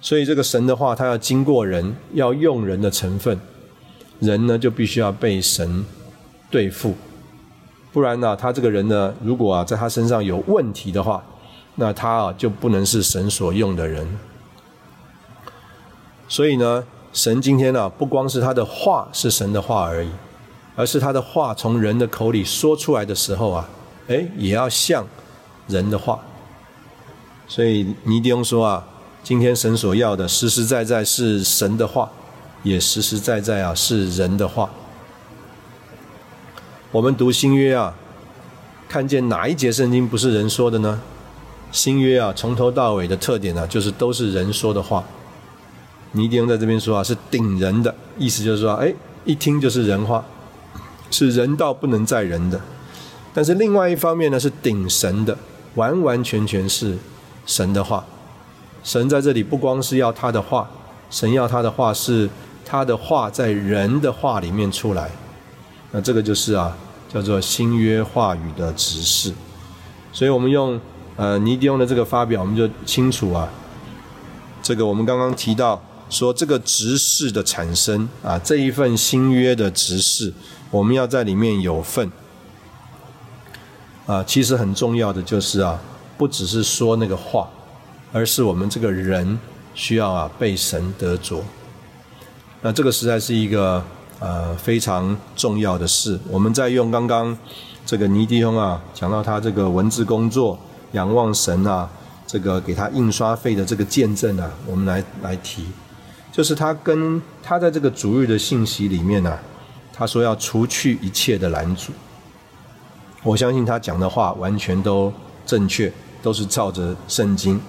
[0.00, 3.38] 所以这个神的话，他要经过人，要用人的成分，
[4.20, 5.84] 人呢就必须要被神
[6.50, 6.94] 对付，
[7.92, 11.24] 不然呢，他这个人呢，如果啊在他身上有问题的话，
[11.76, 14.06] 那他啊就不能是神所用的人。
[16.28, 20.08] 所以呢，神今天呢，不光是他的话是神的话而已，
[20.76, 23.68] 而是他的话从人的口里说出来的时候啊，
[24.08, 25.06] 哎，也要像
[25.68, 26.20] 人的话。
[27.46, 28.84] 所以尼迪翁说啊，
[29.22, 32.10] 今天神所要的实实在在是神的话，
[32.62, 34.68] 也实实在在啊是人的话。
[36.90, 37.94] 我们读新约啊，
[38.88, 41.00] 看见哪一节圣经不是人说的呢？
[41.70, 45.04] 新约啊，从头到尾的特点呢，就是都是人说的话。
[46.12, 48.94] 尼迪翁在这边说啊，是顶人的意思，就是说，哎，
[49.24, 50.24] 一听就是人话，
[51.14, 52.60] 是人道不能再人的。
[53.32, 55.38] 但是另外一方面呢，是顶神的，
[55.76, 56.98] 完完全全是
[57.46, 58.04] 神的话。
[58.82, 60.68] 神在这里不光是要他的话，
[61.08, 62.28] 神要他的话是
[62.64, 65.08] 他的话在人的话里面出来。
[65.92, 66.76] 那这个就是啊，
[67.12, 69.32] 叫做新约话语的直视。
[70.12, 70.80] 所以我们用
[71.14, 73.48] 呃尼迪翁的这个发表，我们就清楚啊，
[74.60, 75.80] 这个我们刚刚提到。
[76.10, 80.32] 说这个执事的产生啊，这一份新约的执事，
[80.74, 82.10] 我们要在里面有份
[84.06, 84.24] 啊。
[84.24, 85.80] 其实很重要的就是啊，
[86.18, 87.48] 不只是说那个话，
[88.12, 89.38] 而是我们这个人
[89.72, 91.44] 需要啊被神得着。
[92.60, 93.80] 那这个实在是一个
[94.18, 96.18] 呃非常重要的事。
[96.28, 97.38] 我们在用刚刚
[97.86, 100.58] 这个尼迪兄啊讲到他这个文字工作
[100.90, 101.88] 仰望神啊，
[102.26, 105.66] 这个给他印刷费的这个见证啊，我们来来提。
[106.32, 109.38] 就是他跟他在这个主日的信息里面呢，
[109.96, 111.92] 他说要除去一切的拦阻。
[113.22, 115.12] 我相信他讲的话完全都
[115.46, 117.60] 正确，都是照着圣经，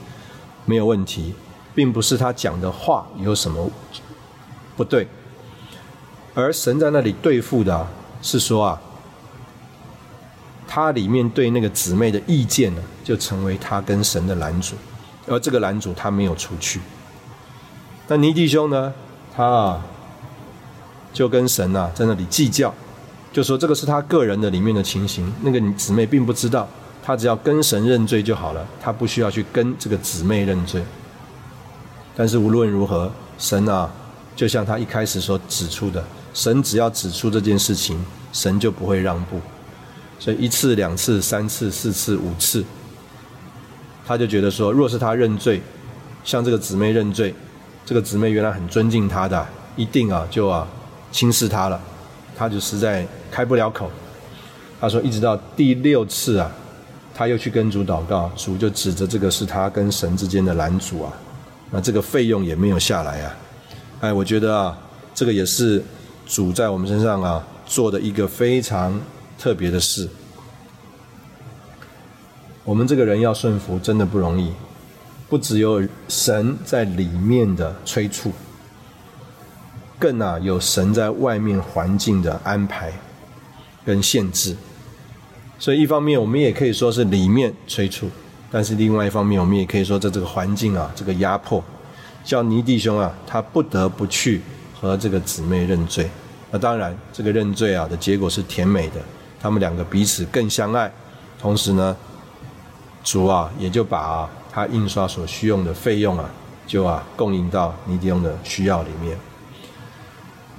[0.66, 1.34] 没有问题，
[1.74, 3.70] 并不是他讲的话有什么
[4.76, 5.08] 不对。
[6.34, 7.88] 而神在那里对付的
[8.22, 8.82] 是说啊，
[10.68, 14.76] 他里面对那个姊妹的意见呢，就成为他跟神的拦阻，
[15.28, 16.82] 而这个拦阻他没有除去。
[18.08, 18.94] 那尼弟兄呢？
[19.34, 19.86] 他啊，
[21.16, 22.74] 就跟神呐在那里计较，
[23.32, 26.68] 就说这个是他个人的里面的情形，那个姊妹并不知道，
[27.02, 30.84] 他只要跟神认罪就好了，他不需要去跟这个姊妹认罪。
[32.18, 33.90] 但是无论如何，神啊，
[34.36, 36.04] 就像他一开始所指出的，
[36.34, 37.98] 神只要指出这件事情，
[38.34, 39.40] 神就不会让步。
[40.20, 42.66] 所以一次、两次、三次、四次、五次，
[44.06, 45.62] 他就觉得说，若是他认罪，
[46.26, 47.34] 向这个姊妹认罪。
[47.86, 49.48] 这个姊妹原来很尊敬他的，
[49.78, 50.68] 一定啊就啊
[51.16, 51.82] 轻视他了，
[52.36, 53.90] 他就实在开不了口。
[54.82, 56.52] 他说一直到第六次啊，
[57.14, 61.14] 他又去跟主祷告，主就指着这个是他跟神之间的拦阻啊，
[61.72, 63.36] 那这个费用也没有下来啊。
[64.02, 64.78] 哎，我觉得啊，
[65.14, 65.82] 这个也是
[66.26, 69.00] 主在我们身上啊做的一个非常
[69.40, 70.10] 特别的事。
[72.66, 74.52] 我们这个人要顺服，真的不容易。
[75.30, 78.34] 不只有神在里面的催促，
[80.00, 82.92] 更啊有神在外面环境的安排
[83.86, 84.56] 跟限制。
[85.58, 88.10] 所以一方面我们也可以说是里面催促，
[88.52, 91.64] 但是另外一方面我们也可以说在这个环境啊这个压迫，
[92.24, 94.42] 叫尼弟兄啊他不得不去
[94.80, 96.10] 和这个姊妹认罪。
[96.52, 99.02] 那当然这个认罪啊的结果是甜美的，
[99.42, 100.92] 他们两个彼此更相爱，
[101.40, 101.96] 同时呢
[103.04, 104.30] 主啊也就把。
[104.56, 106.30] 他印刷所需用的费用啊，
[106.66, 109.18] 就啊供应到尼迪翁的需要里面。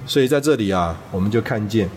[0.07, 1.89] 所以在这里啊，我们就看见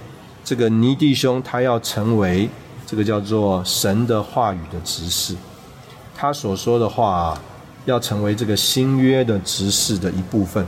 [0.44, 2.50] 这个尼弟兄他要成为
[2.84, 5.36] 这个叫做神的话语的执事，
[6.16, 7.40] 他所说的话，
[7.84, 10.66] 要成为这个新约的执事的一部分。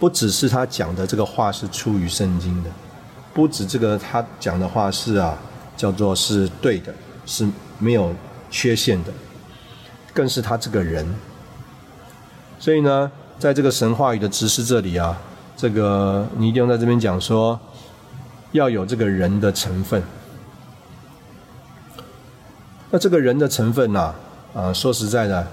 [0.00, 2.70] 不只是他讲的这个话是出于圣经的，
[3.34, 5.36] 不止这个他讲的话是啊
[5.76, 6.94] 叫做是对的，
[7.26, 7.46] 是
[7.78, 8.14] 没有
[8.50, 9.12] 缺陷的。
[10.14, 11.06] 更是他这个人，
[12.58, 15.20] 所以呢，在这个神话语的执事这里啊，
[15.56, 17.58] 这个尼丁在这边讲说，
[18.52, 20.02] 要有这个人的成分。
[22.90, 24.14] 那这个人的成分呢，
[24.54, 25.46] 啊，说实在的，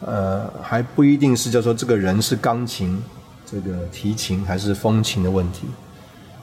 [0.00, 3.02] 呃，还不一定是叫做这个人是钢琴、
[3.44, 5.66] 这个提琴还是风琴的问题，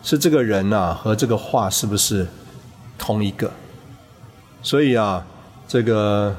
[0.03, 2.27] 是这个人呐和这个画是不是
[2.97, 3.51] 同一个？
[4.61, 5.25] 所以啊，
[5.67, 6.35] 这个。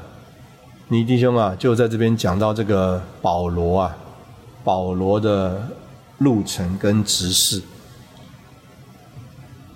[0.91, 3.95] 你弟兄啊，就在这边讲到这个保罗啊，
[4.63, 5.61] 保罗的
[6.19, 7.61] 路程跟执事。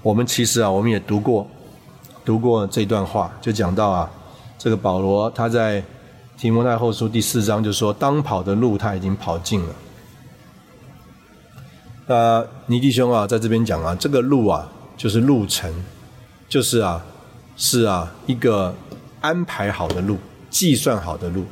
[0.01, 1.47] 我们其实啊，我们也读过，
[2.23, 4.11] 读过这段话，就讲到啊，
[4.57, 5.83] 这个保罗他在
[6.37, 9.75] 提摩太后书第四章就说，当跑的路他已经跑尽了。
[12.05, 15.73] 那尼弟兄啊，在这边讲啊，这个路啊，就是路程，
[16.49, 17.05] 就是啊，
[17.55, 18.75] 是啊，一个
[19.21, 20.17] 安排好的路，
[20.49, 21.45] 计算好的路。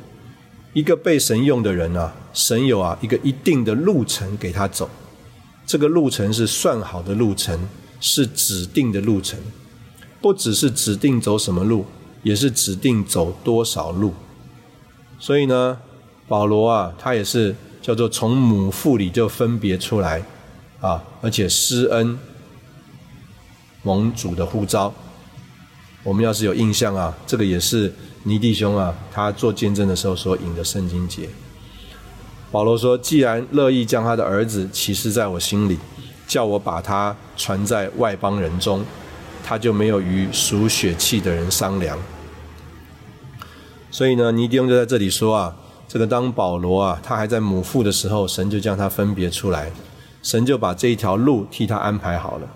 [0.72, 4.88] 一个被神用的人啊，神有啊一个一定的路程给他走，
[5.66, 7.68] 这个路程是算好的路程，
[8.00, 9.38] 是指定的路程，
[10.20, 11.86] 不只是指定走什么路，
[12.22, 14.14] 也是指定走多少路。
[15.18, 15.78] 所以呢，
[16.26, 20.22] 保罗啊，他也是叫做从母腹里就分别出来。
[20.82, 21.00] 啊！
[21.20, 22.18] 而且施恩
[23.84, 24.92] 蒙主的呼召，
[26.02, 27.92] 我们要是有印象啊，这个也是
[28.24, 31.28] 尼弟兄啊，他做见证的时候所引的圣经节。
[32.50, 35.78] 保罗说：“既然乐意将他的儿子启示在我心里，
[36.26, 38.84] 叫我把他传在外邦人中，
[39.42, 41.96] 他就没有与属血气的人商量。”
[43.90, 45.56] 所以呢，尼弟兄就在这里说啊，
[45.88, 49.70] 这个当保罗啊，他还在母腹的时候，神就将他分别出来。
[50.22, 52.48] 神就把这一条路替他安排好了，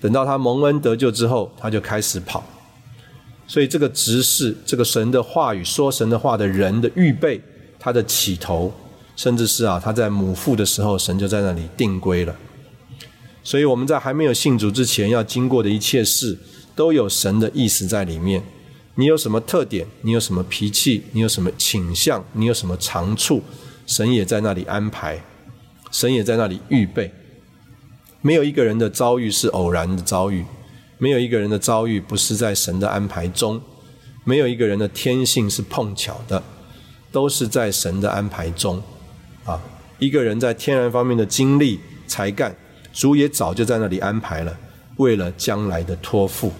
[0.00, 2.42] 等到他蒙恩得救之后，他就开始跑。
[3.46, 7.40] 所以这个执事，这个神的话语说神的话的人的预备，
[7.78, 8.72] 他的起头，
[9.14, 12.34] 甚至是啊他在母腹的时候，神就在那里定规了。
[13.42, 16.36] 所以我们在还没有信主之前要经过的一切事，
[16.74, 18.42] 都有神的意思在里面。
[18.96, 19.86] 你有什么特点？
[20.02, 21.04] 你有什么脾气？
[21.12, 22.24] 你有什么倾向？
[22.32, 23.42] 你有什么长处？
[23.86, 25.22] 神也在那里安排。
[25.92, 27.10] 神也在那里预备，
[28.20, 30.44] 没有一个人的遭遇是偶然的遭遇，
[30.98, 33.60] 没有一个人的遭遇不是在神的安排中，
[34.24, 36.42] 没有一个人的天性是碰巧的，
[37.12, 38.82] 都是在神的安排中。
[39.44, 39.60] 啊，
[39.98, 42.56] 一个人在天然方面的经历才干，
[42.92, 44.58] 主也早就在那里安排了，
[44.96, 46.52] 为了将来的托付。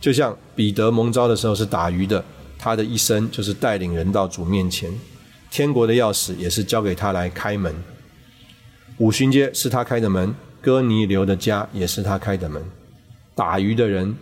[0.00, 2.24] 就像彼得蒙召的时候是打鱼的，
[2.56, 4.92] 他的一生就是带领人到主面前，
[5.50, 7.74] 天国的钥匙也是交给他来开门。
[8.98, 12.62] 五旬街是他开的门，哥尼流的家也是他开的门。
[13.38, 14.16] 打鱼的人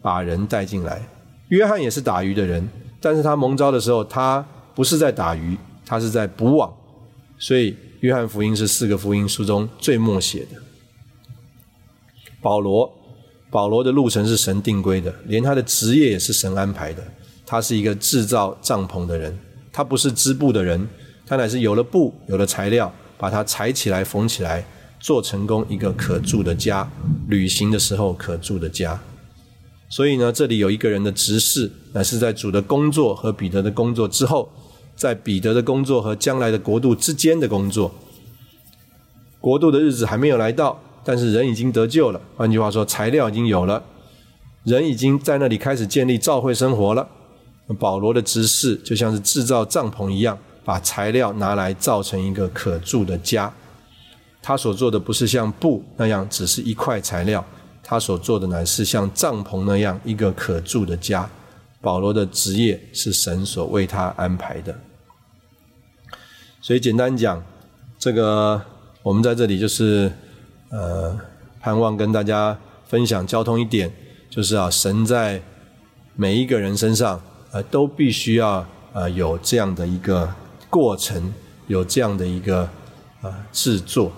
[0.00, 1.02] 把人带进来，
[1.48, 2.68] 约翰也是打鱼的人，
[3.00, 6.72] 但是他蒙召的时候，他不是在打鱼，他是在捕网。
[7.40, 10.62] 所以约翰福音是四个福音书中最默写的。
[12.40, 12.88] 保罗，
[13.50, 17.02] 保罗的路程是神定规的，连他的职业也是神安排的。
[17.44, 19.36] 他是一个制造帐篷的人，
[19.72, 20.88] 他不是织布的人，
[21.26, 22.92] 他乃是有了布，有了材料。
[23.18, 24.64] 把它裁起来、缝起来，
[25.00, 26.88] 做成功一个可住的家，
[27.26, 29.00] 旅行的时候可住的家。
[29.88, 34.48] 所以呢，这里有一个人的执事，乃是在主的工作和彼得的工作之后，
[34.94, 37.90] 在彼得的工作和将来的国度之间的工作。
[39.40, 42.20] 国度的日子还没有来到，但是人已经得救了。
[42.36, 43.82] 换句话说，材料已经有了，
[44.64, 47.08] 人已经在那里开始建立教会生活了。
[47.78, 50.38] 保罗的执事就像是制造帐篷一样。
[50.62, 53.52] 把材料拿来造成一个可住的家，
[54.42, 57.44] 他所做的不是像布那样只是一块材料，
[57.82, 61.28] 他所做的乃是像帐篷那样一个可住的家。
[61.80, 64.78] 保罗的职业是神所为他安排的，
[66.60, 67.42] 所以简单讲，
[67.98, 68.60] 这个
[69.02, 70.12] 我们在这里就是
[70.68, 71.18] 呃，
[71.60, 73.90] 盼望跟大家分享交通一点，
[74.28, 75.40] 就是啊，神在
[76.14, 77.20] 每一个人身上
[77.50, 80.28] 呃都必须要呃有这样的一个。
[80.72, 81.34] 过程
[81.66, 82.60] 有这样的一个
[83.22, 84.12] 啊制作，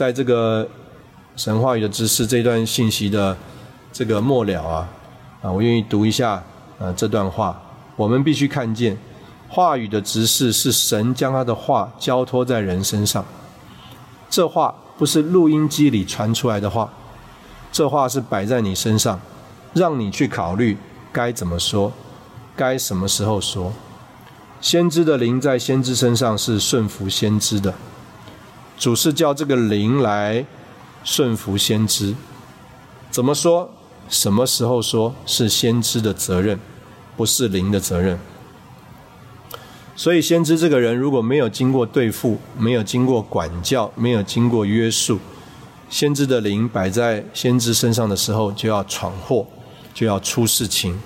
[0.00, 0.66] 在这个
[1.36, 3.36] 神话语的知识这段信息的
[3.92, 4.88] 这个末了啊
[5.42, 6.42] 啊，我愿意读一下
[6.78, 7.60] 啊这段话。
[7.96, 8.96] 我们必须看见，
[9.46, 13.22] 话语的执事是神将他的话交托在人身上。
[14.30, 16.90] 这话不是录音机里传出来的话，
[17.70, 19.20] 这话是摆在你身上，
[19.74, 20.78] 让你去考虑
[21.12, 21.92] 该怎么说。
[22.56, 23.70] 该什么时候说？
[24.62, 27.74] 先知的灵在先知身上是顺服先知的，
[28.80, 30.46] 主是叫这个灵来
[31.04, 32.14] 顺服先知。
[33.10, 33.70] 怎么说？
[34.08, 35.14] 什么时候说？
[35.26, 36.58] 是先知的责任，
[37.14, 38.18] 不是灵的责任。
[39.94, 45.18] 所以，先知这个人如果没有经过对付，没有经过管教，没有经过约束，
[45.90, 49.46] 先知的灵摆在先知身上的时候，就要闯祸，
[49.92, 50.98] 就要出事情。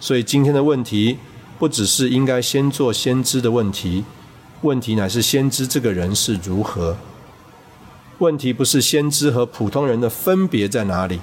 [0.00, 1.18] 所以今天的问题
[1.60, 4.04] 不只是应该先做先知的问题，
[4.62, 6.96] 问题乃是先知这个人是如何。
[8.18, 11.20] 问题不是先知和普通人的分别在哪里，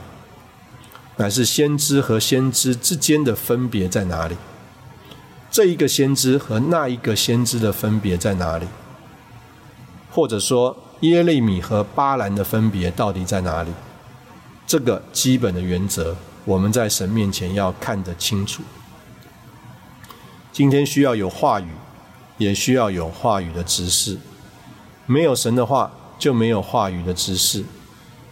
[1.17, 4.35] 乃是先知和先知之间的分别在哪里。
[5.49, 8.67] 这一个先知和那一个先知的分别在哪里？
[10.11, 13.71] 或者说耶利米和巴兰的分别到底在哪里？
[14.67, 16.15] 这个基本的原则。
[16.45, 18.63] 我们在神面前要看得清楚。
[20.51, 21.67] 今天需要有话语，
[22.39, 24.17] 也需要有话语的执事。
[25.05, 27.61] 没有神的话，就没有话语的执事；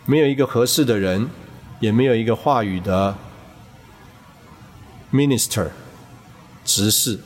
[0.06, 1.30] 没有一个合适的人，
[1.80, 3.16] 也没有一个话语的
[5.14, 5.68] minister
[6.66, 7.20] 执事。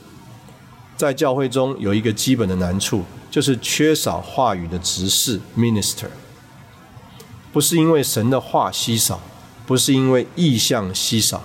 [0.96, 6.06] 在教会中有一个基本的难处，就是缺少话语的执事 minister。
[7.52, 9.20] 不是因为神的话稀少，
[9.66, 11.42] 不是因为意象稀少，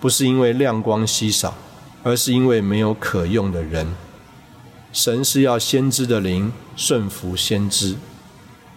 [0.00, 1.54] 不是因为亮光稀少，
[2.02, 3.86] 而是因为没有可用的人。
[4.92, 7.96] 神是要先知的灵顺服先知，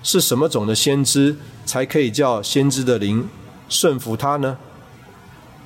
[0.01, 1.35] 是什么种的先知
[1.65, 3.27] 才可以叫先知的灵
[3.67, 4.57] 顺服他呢？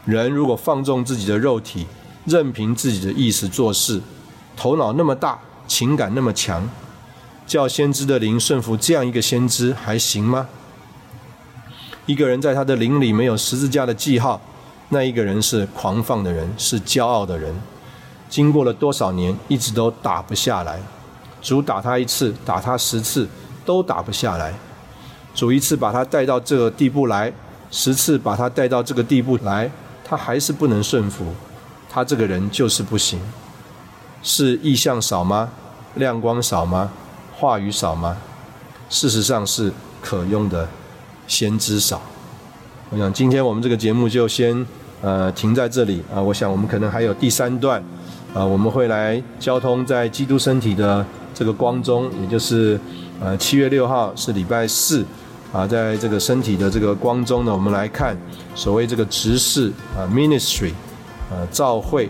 [0.06, 1.86] 人如果放纵自己的肉体，
[2.26, 4.02] 任凭自己的意思做事，
[4.58, 6.68] 头脑那么大，情感那么强，
[7.45, 10.47] 叫先知的灵顺服这样一个先知还行吗？
[12.08, 14.41] 一个人在他的灵里没有十字架的记号，
[14.89, 17.54] 那一个人是狂放的人，是骄傲的人。
[18.30, 20.80] 经过了多少年，一直都打不下来。
[21.41, 23.27] 主打他一次，打他十次，
[23.65, 24.53] 都打不下来。
[25.34, 27.34] 主一次把他带到这个地步来，
[27.71, 29.69] 十次把他带到这个地步来，
[30.05, 31.25] 他还是不能顺服。
[31.89, 33.19] 他这个人就是不行。
[34.21, 35.49] 是意象少吗？
[35.95, 36.91] 亮光少吗？
[37.36, 38.17] 话语少吗？
[38.89, 40.67] 事实上是可用的。
[41.27, 42.01] 先知少，
[42.89, 44.65] 我想今天我们这个节目就先
[44.99, 46.19] 呃停在这里啊。
[46.19, 47.84] 我想我们可能还有第三段
[48.34, 52.80] 啊，我们会来交通在基督身体的这个光中，也就是
[53.19, 55.05] 呃七月六号是礼拜四
[55.51, 58.17] 啊，在这个身体的这个光中呢，我们来看
[58.55, 60.71] 所谓这个执事啊 ministry
[61.32, 62.09] 啊召会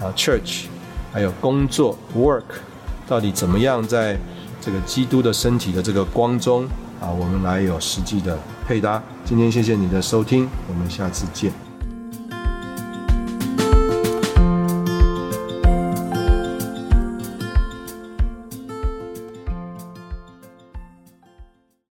[0.00, 0.64] 啊 church
[1.12, 2.42] 还有工作 work
[3.08, 4.16] 到底怎么样在
[4.60, 6.66] 这个基督的身体的这个光中。
[7.00, 8.38] 啊，我们来有实际的
[8.68, 9.02] 配搭。
[9.24, 11.69] 今天谢谢你的收听，我们下次见。